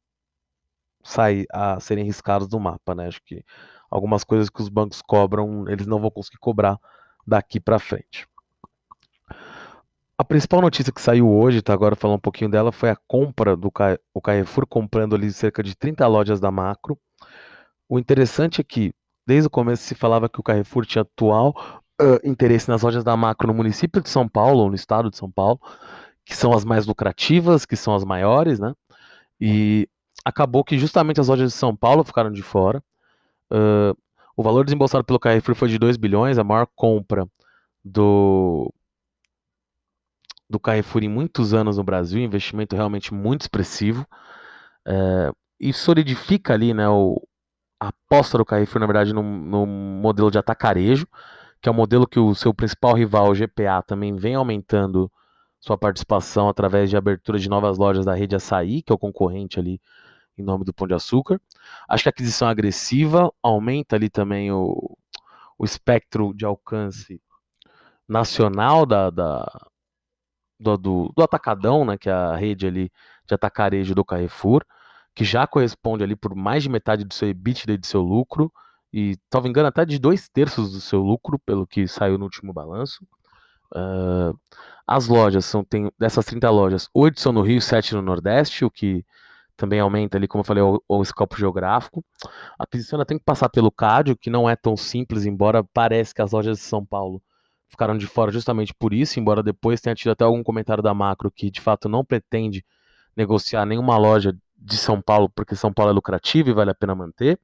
sair, 1.05 1.47
a 1.53 1.79
serem 1.79 2.05
riscados 2.05 2.49
do 2.49 2.59
mapa, 2.59 2.95
né? 2.95 3.07
Acho 3.07 3.23
que 3.23 3.45
algumas 3.90 4.25
coisas 4.25 4.51
que 4.51 4.61
os 4.61 4.69
bancos 4.69 5.01
cobram, 5.03 5.69
eles 5.69 5.87
não 5.87 6.01
vão 6.01 6.11
conseguir 6.11 6.38
cobrar 6.38 6.79
daqui 7.27 7.61
para 7.61 7.79
frente. 7.79 8.27
A 10.17 10.25
principal 10.25 10.61
notícia 10.61 10.93
que 10.93 11.01
saiu 11.01 11.29
hoje, 11.29 11.61
tá 11.61 11.73
agora 11.73 11.97
falando 11.97 12.17
um 12.17 12.21
pouquinho 12.21 12.51
dela, 12.51 12.71
foi 12.71 12.88
a 12.88 12.97
compra 13.07 13.57
do 13.57 13.71
o 14.12 14.21
Carrefour 14.21 14.67
comprando 14.67 15.14
ali 15.14 15.33
cerca 15.33 15.62
de 15.62 15.77
30 15.77 16.07
lojas 16.07 16.40
da 16.40 16.51
Macro. 16.51 16.99
O 17.88 17.99
interessante 17.99 18.61
é 18.61 18.64
que 18.64 18.93
desde 19.27 19.49
o 19.49 19.51
começo 19.51 19.83
se 19.83 19.95
falava 19.95 20.29
que 20.29 20.38
o 20.38 20.43
Carrefour 20.43 20.87
tinha 20.87 21.03
atual 21.03 21.55
uh, 22.01 22.29
interesse 22.29 22.69
nas 22.69 22.83
lojas 22.83 23.03
da 23.03 23.17
Macro 23.17 23.49
no 23.49 23.55
município 23.55 24.01
de 24.01 24.09
São 24.09 24.29
Paulo, 24.29 24.61
ou 24.61 24.69
no 24.69 24.75
estado 24.77 25.11
de 25.11 25.17
São 25.17 25.31
Paulo, 25.31 25.61
que 26.25 26.37
são 26.37 26.53
as 26.53 26.64
mais 26.64 26.87
lucrativas, 26.87 27.67
que 27.67 27.77
são 27.77 27.95
as 27.95 28.05
maiores, 28.05 28.59
né? 28.61 28.73
E 29.40 29.88
acabou 30.24 30.64
que 30.64 30.78
justamente 30.78 31.20
as 31.20 31.28
lojas 31.28 31.52
de 31.52 31.58
São 31.58 31.76
Paulo 31.76 32.04
ficaram 32.04 32.30
de 32.32 32.42
fora. 32.42 32.82
Uh, 33.52 33.96
o 34.37 34.42
valor 34.42 34.64
desembolsado 34.64 35.04
pelo 35.04 35.18
Carrefour 35.20 35.54
foi 35.54 35.68
de 35.68 35.78
2 35.78 35.96
bilhões, 35.96 36.38
a 36.38 36.44
maior 36.44 36.66
compra 36.74 37.28
do 37.84 38.72
do 40.48 40.60
Carrefour 40.60 41.02
em 41.02 41.08
muitos 41.08 41.54
anos 41.54 41.78
no 41.78 41.84
Brasil, 41.84 42.20
investimento 42.20 42.76
realmente 42.76 43.12
muito 43.12 43.42
expressivo. 43.42 44.06
É, 44.87 45.32
e 45.58 45.72
solidifica 45.72 46.52
ali 46.52 46.74
né, 46.74 46.88
o, 46.88 47.20
a 47.80 47.88
aposta 47.88 48.38
do 48.38 48.44
Carrefour, 48.44 48.80
na 48.80 48.87
verdade, 48.87 49.12
no, 49.12 49.22
no, 49.22 49.66
modelo 49.66 50.30
de 50.30 50.38
atacarejo, 50.38 51.06
que 51.60 51.68
é 51.68 51.72
o 51.72 51.74
modelo 51.74 52.06
que 52.06 52.20
o 52.20 52.34
seu 52.34 52.52
principal 52.52 52.94
rival, 52.94 53.30
o 53.30 53.34
GPA, 53.34 53.82
também 53.87 54.14
vem 54.14 54.34
aumentando 54.34 55.10
sua 55.60 55.78
participação 55.78 56.48
através 56.48 56.90
de 56.90 56.96
abertura 56.96 57.38
de 57.38 57.48
novas 57.48 57.78
lojas 57.78 58.04
da 58.04 58.14
rede 58.14 58.37
Açaí, 58.37 58.82
que 58.82 58.92
é 58.92 58.94
o 58.94 58.98
concorrente 58.98 59.58
ali 59.58 59.80
em 60.37 60.42
nome 60.42 60.64
do 60.64 60.75
Pão 60.75 60.87
de 60.87 60.94
Açúcar. 60.94 61.40
Acho 61.88 62.05
que 62.05 62.09
a 62.09 62.11
aquisição 62.11 62.49
agressiva 62.49 63.33
aumenta 63.42 63.97
ali 63.97 64.11
também 64.11 64.51
o, 64.51 64.97
o 65.59 65.64
espectro 65.64 66.35
de 66.35 66.44
alcance 66.44 67.20
nacional 68.09 68.85
da, 68.85 69.11
da 69.11 69.47
do, 70.59 70.77
do, 70.77 71.12
do, 71.16 71.23
Atacadão, 71.23 71.85
né, 71.85 71.99
que 71.99 72.09
é 72.09 72.12
a 72.12 72.37
rede 72.37 72.66
ali 72.66 72.90
de 73.27 73.35
atacarejo 73.35 73.94
do 73.94 74.05
Carrefour, 74.05 74.64
que 75.14 75.25
já 75.25 75.47
corresponde 75.47 76.03
ali 76.03 76.16
por 76.16 76.35
mais 76.35 76.62
de 76.62 76.68
metade 76.68 77.05
do 77.05 77.14
seu 77.14 77.29
EBITDA 77.29 77.73
e 77.73 77.79
do 77.79 77.87
seu 77.87 78.01
lucro, 78.01 78.53
e, 78.92 79.16
talvez 79.29 79.51
engano, 79.51 79.68
até 79.68 79.85
de 79.85 79.99
dois 79.99 80.29
terços 80.29 80.73
do 80.73 80.81
seu 80.81 81.01
lucro, 81.01 81.38
pelo 81.40 81.66
que 81.66 81.88
saiu 81.88 82.16
no 82.16 82.25
último 82.25 82.53
balanço. 82.53 83.05
Uh, 83.75 84.38
as 84.87 85.09
lojas 85.09 85.44
são, 85.44 85.64
tem, 85.64 85.90
dessas 85.99 86.25
30 86.25 86.49
lojas, 86.51 86.88
8 86.94 87.20
são 87.20 87.33
no 87.33 87.42
Rio, 87.42 87.61
7 87.61 87.94
no 87.94 88.03
Nordeste, 88.03 88.64
o 88.64 88.70
que 88.70 89.05
também 89.57 89.81
aumenta 89.81 90.17
ali, 90.17 90.27
como 90.27 90.40
eu 90.40 90.45
falei, 90.47 90.62
o, 90.62 90.83
o 90.88 91.03
escopo 91.03 91.37
geográfico. 91.37 92.05
A 92.59 92.64
aquisição 92.64 93.03
tem 93.05 93.19
que 93.19 93.25
passar 93.25 93.49
pelo 93.49 93.71
CAD, 93.71 94.17
que 94.17 94.31
não 94.31 94.49
é 94.49 94.57
tão 94.57 94.77
simples, 94.77 95.25
embora 95.27 95.62
pareça 95.64 96.14
que 96.14 96.23
as 96.23 96.33
lojas 96.33 96.59
de 96.59 96.64
São 96.64 96.85
Paulo 96.85 97.23
ficaram 97.69 97.97
de 97.97 98.07
fora 98.07 98.31
justamente 98.31 98.73
por 98.75 98.95
isso, 98.95 99.19
embora 99.19 99.43
depois 99.43 99.81
tenha 99.81 99.95
tido 99.95 100.12
até 100.12 100.25
algum 100.25 100.43
comentário 100.43 100.83
da 100.83 100.95
Macro 100.95 101.31
que 101.31 101.51
de 101.51 101.61
fato 101.61 101.88
não 101.88 102.05
pretende 102.05 102.64
negociar 103.17 103.67
nenhuma 103.67 103.97
loja 103.97 104.37
de 104.57 104.77
São 104.77 105.01
Paulo, 105.01 105.29
porque 105.29 105.57
São 105.57 105.73
Paulo 105.73 105.90
é 105.90 105.95
lucrativo 105.95 106.51
e 106.51 106.53
vale 106.53 106.71
a 106.71 106.75
pena 106.75 106.95
manter, 106.95 107.38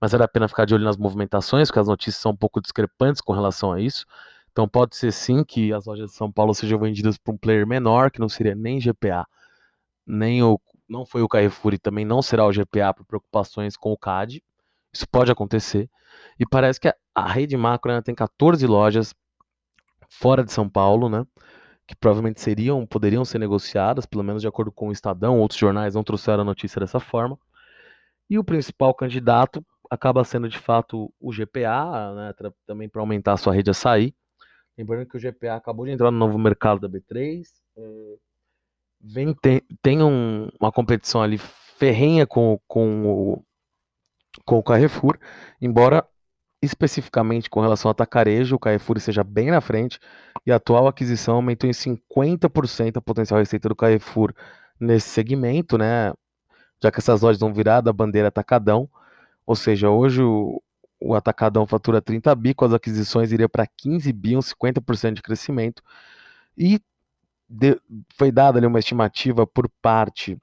mas 0.00 0.12
vale 0.12 0.24
a 0.24 0.28
pena 0.28 0.48
ficar 0.48 0.64
de 0.64 0.74
olho 0.74 0.84
nas 0.84 0.96
movimentações, 0.96 1.68
porque 1.68 1.78
as 1.80 1.88
notícias 1.88 2.16
são 2.16 2.32
um 2.32 2.36
pouco 2.36 2.60
discrepantes 2.60 3.20
com 3.20 3.32
relação 3.32 3.72
a 3.72 3.80
isso. 3.80 4.04
Então 4.52 4.68
pode 4.68 4.96
ser 4.96 5.12
sim 5.12 5.44
que 5.44 5.72
as 5.72 5.86
lojas 5.86 6.10
de 6.10 6.16
São 6.16 6.30
Paulo 6.30 6.54
sejam 6.54 6.78
vendidas 6.78 7.16
para 7.16 7.32
um 7.32 7.36
player 7.36 7.66
menor, 7.66 8.10
que 8.10 8.20
não 8.20 8.28
seria 8.28 8.54
nem 8.54 8.80
GPA, 8.80 9.26
nem 10.06 10.42
o 10.42 10.58
não 10.90 11.06
foi 11.06 11.22
o 11.22 11.28
Carrefour 11.28 11.72
e 11.72 11.78
também 11.78 12.04
não 12.04 12.20
será 12.20 12.44
o 12.44 12.50
GPA 12.50 12.92
por 12.92 13.04
preocupações 13.06 13.76
com 13.76 13.92
o 13.92 13.96
CAD. 13.96 14.42
Isso 14.92 15.08
pode 15.08 15.30
acontecer. 15.30 15.88
E 16.38 16.44
parece 16.44 16.80
que 16.80 16.92
a 17.14 17.28
rede 17.28 17.56
macro 17.56 17.92
ainda 17.92 18.02
tem 18.02 18.14
14 18.14 18.66
lojas 18.66 19.14
fora 20.08 20.42
de 20.42 20.52
São 20.52 20.68
Paulo, 20.68 21.08
né? 21.08 21.24
Que 21.86 21.94
provavelmente 21.94 22.40
seriam, 22.40 22.84
poderiam 22.84 23.24
ser 23.24 23.38
negociadas, 23.38 24.04
pelo 24.04 24.24
menos 24.24 24.42
de 24.42 24.48
acordo 24.48 24.72
com 24.72 24.88
o 24.88 24.92
Estadão, 24.92 25.38
outros 25.38 25.60
jornais 25.60 25.94
não 25.94 26.02
trouxeram 26.02 26.42
a 26.42 26.44
notícia 26.44 26.80
dessa 26.80 26.98
forma. 26.98 27.38
E 28.28 28.36
o 28.38 28.44
principal 28.44 28.92
candidato 28.92 29.64
acaba 29.88 30.24
sendo 30.24 30.48
de 30.48 30.58
fato 30.58 31.12
o 31.20 31.32
GPA, 31.32 32.14
né? 32.14 32.34
Também 32.66 32.88
para 32.88 33.00
aumentar 33.00 33.34
a 33.34 33.36
sua 33.36 33.54
rede 33.54 33.70
açaí. 33.70 34.12
Lembrando 34.76 35.06
que 35.06 35.16
o 35.16 35.20
GPA 35.20 35.54
acabou 35.54 35.86
de 35.86 35.92
entrar 35.92 36.10
no 36.10 36.18
novo 36.18 36.38
mercado 36.38 36.80
da 36.80 36.88
B3. 36.88 37.42
É, 37.76 38.16
vem, 39.00 39.34
tem, 39.34 39.62
tem 39.82 40.02
um, 40.02 40.48
uma 40.60 40.70
competição 40.70 41.22
ali 41.22 41.38
ferrenha 41.38 42.26
com, 42.26 42.60
com, 42.68 43.06
o, 43.06 43.44
com 44.44 44.58
o 44.58 44.62
Carrefour, 44.62 45.18
embora 45.60 46.06
especificamente 46.62 47.48
com 47.48 47.60
relação 47.60 47.88
ao 47.88 47.92
atacarejo, 47.92 48.56
o 48.56 48.58
Carrefour 48.58 49.00
seja 49.00 49.24
bem 49.24 49.50
na 49.50 49.60
frente, 49.60 49.98
e 50.44 50.52
a 50.52 50.56
atual 50.56 50.86
aquisição 50.86 51.36
aumentou 51.36 51.68
em 51.68 51.72
50% 51.72 52.96
a 52.96 53.00
potencial 53.00 53.40
receita 53.40 53.68
do 53.68 53.76
Carrefour 53.76 54.34
nesse 54.78 55.08
segmento, 55.08 55.78
né? 55.78 56.12
Já 56.82 56.90
que 56.90 56.98
essas 56.98 57.22
lojas 57.22 57.40
vão 57.40 57.52
virar 57.52 57.80
da 57.80 57.92
bandeira 57.92 58.28
Atacadão, 58.28 58.88
ou 59.46 59.56
seja, 59.56 59.90
hoje 59.90 60.22
o, 60.22 60.62
o 61.00 61.14
Atacadão 61.14 61.66
fatura 61.66 62.00
30 62.02 62.34
bi, 62.34 62.54
com 62.54 62.64
as 62.66 62.74
aquisições 62.74 63.32
iria 63.32 63.48
para 63.48 63.66
15 63.66 64.12
bi, 64.12 64.36
um 64.36 64.40
50% 64.40 65.14
de 65.14 65.22
crescimento. 65.22 65.82
E 66.56 66.80
de, 67.50 67.80
foi 68.16 68.30
dada 68.30 68.58
ali 68.58 68.66
uma 68.66 68.78
estimativa 68.78 69.44
por 69.44 69.68
parte 69.82 70.38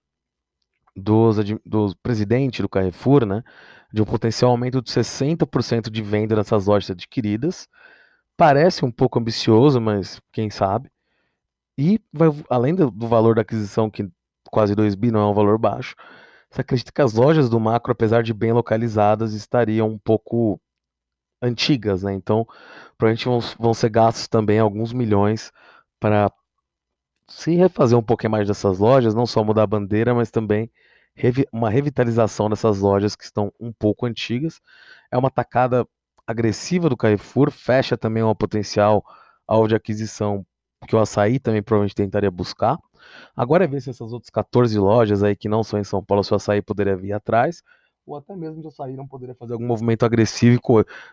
dos, 0.94 1.38
do 1.66 1.96
presidente 2.04 2.62
do 2.62 2.68
Carrefour, 2.68 3.26
né, 3.26 3.44
de 3.94 4.02
um 4.02 4.06
potencial 4.06 4.52
aumento 4.52 4.82
de 4.82 4.92
60% 4.92 5.90
de 5.90 6.02
venda 6.02 6.36
nessas 6.36 6.66
lojas 6.66 6.92
adquiridas. 6.92 7.70
Parece 8.36 8.84
um 8.84 8.92
pouco 8.92 9.20
ambicioso, 9.20 9.80
mas 9.80 10.22
quem 10.34 10.50
sabe. 10.50 10.92
E 11.78 12.02
vai, 12.12 12.30
além 12.50 12.76
do, 12.76 12.92
do 12.92 13.08
valor 13.08 13.36
da 13.36 13.42
aquisição, 13.42 13.90
que 13.90 14.10
quase 14.52 14.76
2 14.76 14.96
bi 14.96 15.12
não 15.12 15.22
é 15.22 15.32
um 15.32 15.34
valor 15.34 15.58
baixo, 15.58 15.96
você 16.50 16.62
acredita 16.62 16.92
que 16.92 17.02
as 17.02 17.14
lojas 17.14 17.50
do 17.50 17.60
macro, 17.60 17.92
apesar 17.92 18.24
de 18.24 18.34
bem 18.34 18.52
localizadas, 18.54 19.34
estariam 19.34 19.88
um 19.90 19.98
pouco 19.98 20.60
antigas, 21.42 22.04
né? 22.04 22.14
Então, 22.14 22.46
provavelmente 22.98 23.26
vão, 23.26 23.40
vão 23.60 23.74
ser 23.74 23.90
gastos 23.90 24.28
também 24.28 24.60
alguns 24.60 24.94
milhões 24.94 25.52
para 26.00 26.32
se 27.30 27.56
refazer 27.56 27.98
um 27.98 28.04
pouquinho 28.04 28.32
mais 28.32 28.48
dessas 28.48 28.80
lojas, 28.80 29.14
não 29.14 29.26
só 29.26 29.44
mudar 29.44 29.64
a 29.64 29.68
bandeira, 29.68 30.14
mas 30.14 30.32
também 30.32 30.72
uma 31.52 31.70
revitalização 31.70 32.50
dessas 32.50 32.80
lojas 32.80 33.16
que 33.16 33.24
estão 33.24 33.52
um 33.60 33.72
pouco 33.72 34.06
antigas. 34.06 34.62
É 35.12 35.18
uma 35.18 35.32
tacada 35.32 35.88
agressiva 36.26 36.90
do 36.90 36.98
Carrefour, 36.98 37.52
fecha 37.52 37.98
também 37.98 38.22
uma 38.24 38.36
potencial 38.36 39.04
alvo 39.48 39.68
de 39.68 39.76
aquisição 39.76 40.46
que 40.88 40.96
o 40.96 41.00
Açaí 41.00 41.40
também 41.40 41.64
provavelmente 41.64 41.96
tentaria 41.96 42.30
buscar. 42.30 42.78
Agora 43.36 43.64
é 43.64 43.68
ver 43.68 43.82
se 43.82 43.90
essas 43.90 44.12
outras 44.14 44.30
14 44.30 44.78
lojas 44.78 45.24
aí 45.24 45.36
que 45.36 45.50
não 45.50 45.64
são 45.64 45.80
em 45.80 45.84
São 45.84 46.04
Paulo, 46.04 46.24
se 46.24 46.34
o 46.34 46.36
açaí 46.36 46.62
poderia 46.62 46.96
vir 46.96 47.14
atrás, 47.14 47.64
ou 48.06 48.16
até 48.16 48.36
mesmo 48.36 48.62
se 48.62 48.66
o 48.66 48.70
açaí 48.70 48.96
não 48.96 49.08
poderia 49.08 49.36
fazer 49.36 49.54
algum 49.54 49.66
movimento 49.66 50.06
agressivo, 50.06 50.60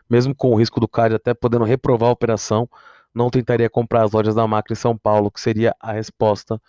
mesmo 0.09 0.35
com 0.35 0.51
o 0.51 0.57
risco 0.57 0.81
do 0.81 0.89
CAD 0.89 1.15
até 1.15 1.35
podendo 1.35 1.65
reprovar 1.65 2.09
a 2.09 2.13
operação, 2.13 2.69
não 3.15 3.31
tentaria 3.31 3.71
comprar 3.71 4.05
as 4.05 4.13
lojas 4.13 4.35
da 4.35 4.47
Macro 4.47 4.73
em 4.73 4.77
São 4.77 4.97
Paulo, 4.97 5.31
que 5.31 5.41
seria 5.41 5.75
a 5.81 5.93
resposta 5.93 6.61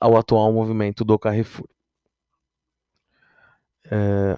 ao 0.00 0.16
atual 0.16 0.52
movimento 0.52 1.04
do 1.04 1.18
Carrefour. 1.18 1.68
É... 3.84 4.36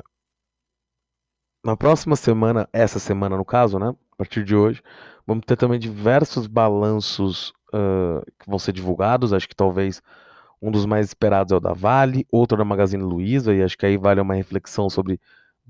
Na 1.65 1.77
próxima 1.77 2.15
semana, 2.15 2.69
essa 2.73 2.99
semana 2.99 3.37
no 3.37 3.45
caso, 3.45 3.79
né, 3.79 3.89
a 3.89 4.17
partir 4.17 4.45
de 4.45 4.55
hoje, 4.55 4.83
vamos 5.27 5.45
ter 5.47 5.57
também 5.57 5.79
diversos 5.79 6.47
balanços 6.47 7.55
uh, 7.73 8.23
que 8.39 8.47
vão 8.47 8.59
ser 8.59 8.73
divulgados. 8.73 9.33
Acho 9.33 9.49
que 9.49 9.57
talvez 9.57 10.03
um 10.61 10.71
dos 10.71 10.87
mais 10.87 11.07
esperados 11.07 11.53
é 11.53 11.57
o 11.57 11.61
da 11.61 11.73
Vale, 11.73 12.27
outro 12.31 12.57
da 12.59 12.65
Magazine 12.65 13.03
Luiza, 13.03 13.55
e 13.55 13.63
acho 13.63 13.77
que 13.79 13.87
aí 13.87 13.97
vale 13.97 14.21
uma 14.21 14.35
reflexão 14.35 14.91
sobre 14.91 15.21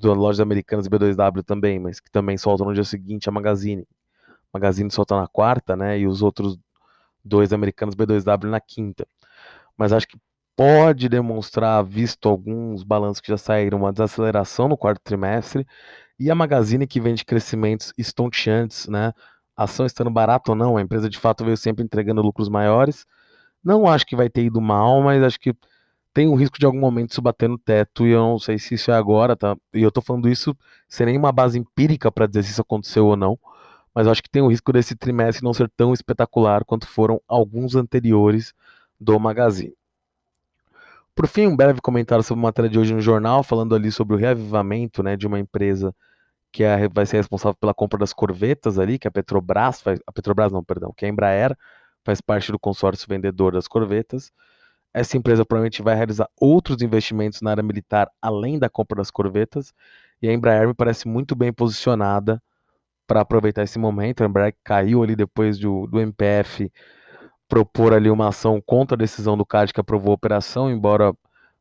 lojas 0.02 0.40
americanas 0.40 0.86
e 0.86 0.90
B2W 0.90 1.42
também, 1.44 1.78
mas 1.78 2.00
que 2.00 2.10
também 2.10 2.36
soltam 2.36 2.66
no 2.66 2.74
dia 2.74 2.84
seguinte 2.84 3.28
a 3.28 3.32
Magazine. 3.32 3.86
Magazine 4.54 4.90
solta 4.90 5.20
na 5.20 5.26
quarta, 5.26 5.76
né? 5.76 5.98
E 5.98 6.06
os 6.06 6.22
outros 6.22 6.58
dois 7.24 7.52
americanos 7.52 7.94
B2W 7.94 8.44
na 8.44 8.60
quinta. 8.60 9.06
Mas 9.76 9.92
acho 9.92 10.06
que 10.08 10.18
pode 10.56 11.08
demonstrar, 11.08 11.84
visto 11.84 12.28
alguns 12.28 12.82
balanços 12.84 13.20
que 13.20 13.28
já 13.28 13.36
saíram, 13.38 13.78
uma 13.78 13.92
desaceleração 13.92 14.68
no 14.68 14.76
quarto 14.76 15.00
trimestre. 15.02 15.66
E 16.18 16.30
a 16.30 16.34
Magazine 16.34 16.86
que 16.86 17.00
vende 17.00 17.24
crescimentos 17.24 17.92
estonteantes, 17.98 18.88
né? 18.88 19.12
Ação 19.56 19.86
estando 19.86 20.10
barata 20.10 20.52
ou 20.52 20.56
não, 20.56 20.76
a 20.76 20.82
empresa 20.82 21.08
de 21.08 21.18
fato 21.18 21.44
veio 21.44 21.56
sempre 21.56 21.84
entregando 21.84 22.22
lucros 22.22 22.48
maiores 22.48 23.06
não 23.64 23.86
acho 23.86 24.06
que 24.06 24.14
vai 24.14 24.28
ter 24.28 24.44
ido 24.44 24.60
mal, 24.60 25.02
mas 25.02 25.22
acho 25.22 25.40
que 25.40 25.54
tem 26.12 26.28
o 26.28 26.34
risco 26.34 26.58
de 26.58 26.66
algum 26.66 26.78
momento 26.78 27.12
isso 27.12 27.22
bater 27.22 27.48
no 27.48 27.58
teto 27.58 28.06
e 28.06 28.10
eu 28.10 28.20
não 28.20 28.38
sei 28.38 28.58
se 28.58 28.74
isso 28.74 28.90
é 28.90 28.94
agora, 28.94 29.34
tá? 29.34 29.56
E 29.72 29.82
eu 29.82 29.90
tô 29.90 30.00
falando 30.00 30.28
isso 30.28 30.56
sem 30.88 31.06
nenhuma 31.06 31.32
base 31.32 31.58
empírica 31.58 32.12
para 32.12 32.26
dizer 32.26 32.44
se 32.44 32.50
isso 32.52 32.62
aconteceu 32.62 33.06
ou 33.06 33.16
não, 33.16 33.38
mas 33.94 34.08
acho 34.08 34.22
que 34.22 34.30
tem 34.30 34.42
o 34.42 34.48
risco 34.48 34.72
desse 34.72 34.96
trimestre 34.96 35.44
não 35.44 35.54
ser 35.54 35.70
tão 35.76 35.92
espetacular 35.92 36.64
quanto 36.64 36.86
foram 36.86 37.20
alguns 37.28 37.76
anteriores 37.76 38.52
do 38.98 39.18
Magazine. 39.20 39.74
Por 41.14 41.28
fim, 41.28 41.46
um 41.46 41.56
breve 41.56 41.80
comentário 41.80 42.24
sobre 42.24 42.40
a 42.40 42.42
matéria 42.42 42.68
de 42.68 42.76
hoje 42.78 42.92
no 42.92 43.00
jornal, 43.00 43.44
falando 43.44 43.74
ali 43.74 43.92
sobre 43.92 44.16
o 44.16 44.18
reavivamento 44.18 45.00
né, 45.00 45.16
de 45.16 45.28
uma 45.28 45.38
empresa 45.38 45.94
que 46.50 46.64
é, 46.64 46.88
vai 46.88 47.06
ser 47.06 47.18
responsável 47.18 47.56
pela 47.56 47.74
compra 47.74 47.98
das 47.98 48.12
corvetas 48.12 48.78
ali, 48.78 48.98
que 48.98 49.06
a 49.06 49.10
Petrobras, 49.10 49.80
faz, 49.80 50.00
a 50.06 50.12
Petrobras 50.12 50.52
não, 50.52 50.62
perdão, 50.62 50.92
que 50.96 51.04
a 51.04 51.08
Embraer 51.08 51.56
faz 52.04 52.20
parte 52.20 52.50
do 52.50 52.58
consórcio 52.58 53.06
vendedor 53.08 53.52
das 53.52 53.68
corvetas. 53.68 54.32
Essa 54.92 55.16
empresa 55.16 55.44
provavelmente 55.44 55.82
vai 55.82 55.96
realizar 55.96 56.28
outros 56.40 56.82
investimentos 56.82 57.40
na 57.40 57.50
área 57.50 57.62
militar 57.62 58.08
além 58.22 58.58
da 58.58 58.68
compra 58.68 58.98
das 58.98 59.10
corvetas. 59.10 59.72
E 60.22 60.28
a 60.28 60.32
Embraer 60.32 60.68
me 60.68 60.74
parece 60.74 61.08
muito 61.08 61.34
bem 61.34 61.52
posicionada 61.52 62.40
para 63.06 63.20
aproveitar 63.20 63.62
esse 63.62 63.78
momento. 63.78 64.22
A 64.22 64.26
Embraer 64.26 64.54
caiu 64.62 65.02
ali 65.02 65.16
depois 65.16 65.58
do, 65.58 65.86
do 65.86 66.00
MPF 66.00 66.70
propor 67.48 67.92
ali 67.92 68.10
uma 68.10 68.28
ação 68.28 68.60
contra 68.60 68.94
a 68.96 68.98
decisão 68.98 69.36
do 69.36 69.46
CAD 69.46 69.72
que 69.72 69.80
aprovou 69.80 70.12
a 70.12 70.14
operação, 70.14 70.70
embora 70.70 71.14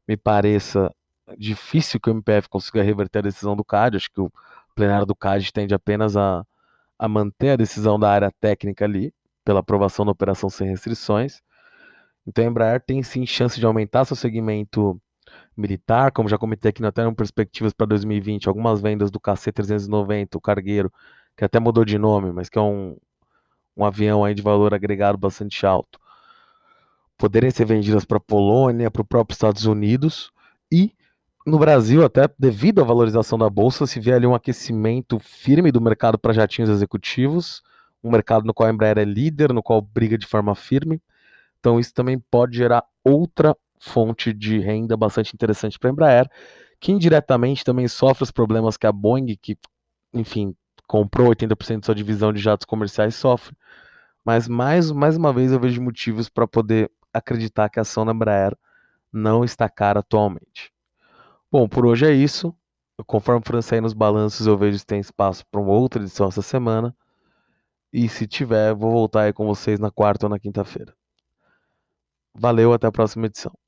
me 0.08 0.18
pareça 0.18 0.94
difícil 1.38 2.00
que 2.00 2.10
o 2.10 2.14
MPF 2.14 2.50
consiga 2.50 2.84
reverter 2.84 3.20
a 3.20 3.24
decisão 3.24 3.56
do 3.56 3.64
CAD. 3.64 3.98
Acho 3.98 4.12
que 4.12 4.22
o 4.22 4.32
plenário 4.76 5.06
do 5.06 5.16
CAD 5.16 5.52
tende 5.52 5.74
apenas 5.74 6.18
a, 6.18 6.46
a 6.98 7.08
manter 7.08 7.52
a 7.52 7.56
decisão 7.56 8.00
da 8.00 8.10
área 8.10 8.32
técnica 8.40 8.86
ali 8.86 9.14
pela 9.44 9.60
aprovação 9.60 10.06
da 10.06 10.12
operação 10.12 10.50
sem 10.50 10.68
restrições. 10.68 11.42
Então 12.26 12.44
a 12.44 12.48
Embraer 12.48 12.82
tem 12.82 13.04
sim 13.04 13.26
chance 13.26 13.60
de 13.60 13.66
aumentar 13.66 14.06
seu 14.06 14.16
segmento 14.16 15.00
militar, 15.56 16.12
como 16.12 16.30
já 16.30 16.38
comentei 16.38 16.70
aqui, 16.70 16.84
até 16.86 17.04
em 17.04 17.14
perspectivas 17.14 17.74
para 17.74 17.88
2020, 17.88 18.48
algumas 18.48 18.82
vendas 18.82 19.12
do 19.12 19.20
KC-390, 19.20 20.36
o 20.36 20.42
cargueiro, 20.42 20.92
que 21.36 21.44
até 21.44 21.60
mudou 21.60 21.86
de 21.86 21.98
nome, 21.98 22.32
mas 22.32 22.50
que 22.50 22.58
é 22.58 22.62
um, 22.62 22.98
um 23.76 23.86
avião 23.86 24.24
aí 24.24 24.34
de 24.34 24.42
valor 24.42 24.74
agregado 24.74 25.18
bastante 25.18 25.66
alto, 25.66 26.00
poderem 27.18 27.52
ser 27.52 27.66
vendidas 27.66 28.06
para 28.06 28.18
a 28.18 28.22
Polônia, 28.22 28.92
para 28.92 29.02
o 29.02 29.06
próprio 29.06 29.34
Estados 29.34 29.66
Unidos, 29.66 30.32
e 30.72 30.94
no 31.46 31.60
Brasil, 31.60 32.06
até 32.06 32.30
devido 32.40 32.82
à 32.82 32.86
valorização 32.86 33.38
da 33.38 33.50
bolsa, 33.50 33.86
se 33.86 34.00
vê 34.00 34.14
ali 34.14 34.26
um 34.26 34.34
aquecimento 34.34 35.20
firme 35.20 35.72
do 35.72 35.82
mercado 35.82 36.18
para 36.18 36.32
jatinhos 36.32 36.70
executivos, 36.70 37.62
um 38.02 38.10
mercado 38.10 38.46
no 38.46 38.54
qual 38.54 38.70
a 38.70 38.72
Embraer 38.72 38.98
é 38.98 39.04
líder, 39.04 39.52
no 39.52 39.62
qual 39.62 39.82
briga 39.82 40.18
de 40.18 40.26
forma 40.26 40.56
firme. 40.56 41.02
Então, 41.60 41.80
isso 41.80 41.94
também 41.94 42.18
pode 42.18 42.58
gerar 42.58 42.84
outra 43.04 43.56
fonte 43.78 44.32
de 44.32 44.60
renda 44.60 44.96
bastante 44.96 45.34
interessante 45.34 45.78
para 45.78 45.90
a 45.90 45.92
Embraer, 45.92 46.30
que 46.80 46.92
indiretamente 46.92 47.64
também 47.64 47.88
sofre 47.88 48.24
os 48.24 48.32
problemas 48.32 48.78
que 48.78 48.88
a 48.88 48.92
Boeing, 48.92 49.38
que, 49.42 49.58
enfim, 50.14 50.56
comprou 50.94 51.30
80% 51.30 51.80
de 51.80 51.86
sua 51.88 51.96
divisão 51.96 52.32
de 52.32 52.40
jatos 52.40 52.66
comerciais, 52.66 53.16
sofre. 53.16 53.58
Mas 54.24 54.48
mais, 54.48 54.92
mais 54.92 55.18
uma 55.18 55.34
vez 55.34 55.52
eu 55.52 55.60
vejo 55.60 55.82
motivos 55.82 56.30
para 56.30 56.48
poder 56.48 56.92
acreditar 57.12 57.68
que 57.68 57.80
a 57.80 57.82
ação 57.82 58.06
da 58.06 58.12
Embraer 58.12 58.56
não 59.12 59.44
está 59.44 59.68
cara 59.68 60.02
atualmente. 60.02 60.72
Bom, 61.52 61.68
por 61.68 61.84
hoje 61.84 62.06
é 62.06 62.12
isso. 62.14 62.56
Conforme 63.08 63.42
for 63.44 63.64
sair 63.64 63.82
nos 63.82 63.94
balanços, 63.94 64.46
eu 64.46 64.56
vejo 64.56 64.78
se 64.78 64.86
tem 64.86 65.00
espaço 65.00 65.44
para 65.50 65.60
uma 65.60 65.72
outra 65.72 66.00
edição 66.00 66.28
essa 66.28 66.44
semana. 66.44 66.96
E 67.92 68.08
se 68.08 68.28
tiver, 68.28 68.76
vou 68.76 68.92
voltar 68.92 69.24
aí 69.24 69.34
com 69.34 69.48
vocês 69.48 69.80
na 69.80 69.90
quarta 69.90 70.28
ou 70.28 70.30
na 70.30 70.38
quinta-feira. 70.38 70.94
Valeu, 72.36 72.72
até 72.72 72.86
a 72.86 72.92
próxima 72.92 73.26
edição. 73.26 73.63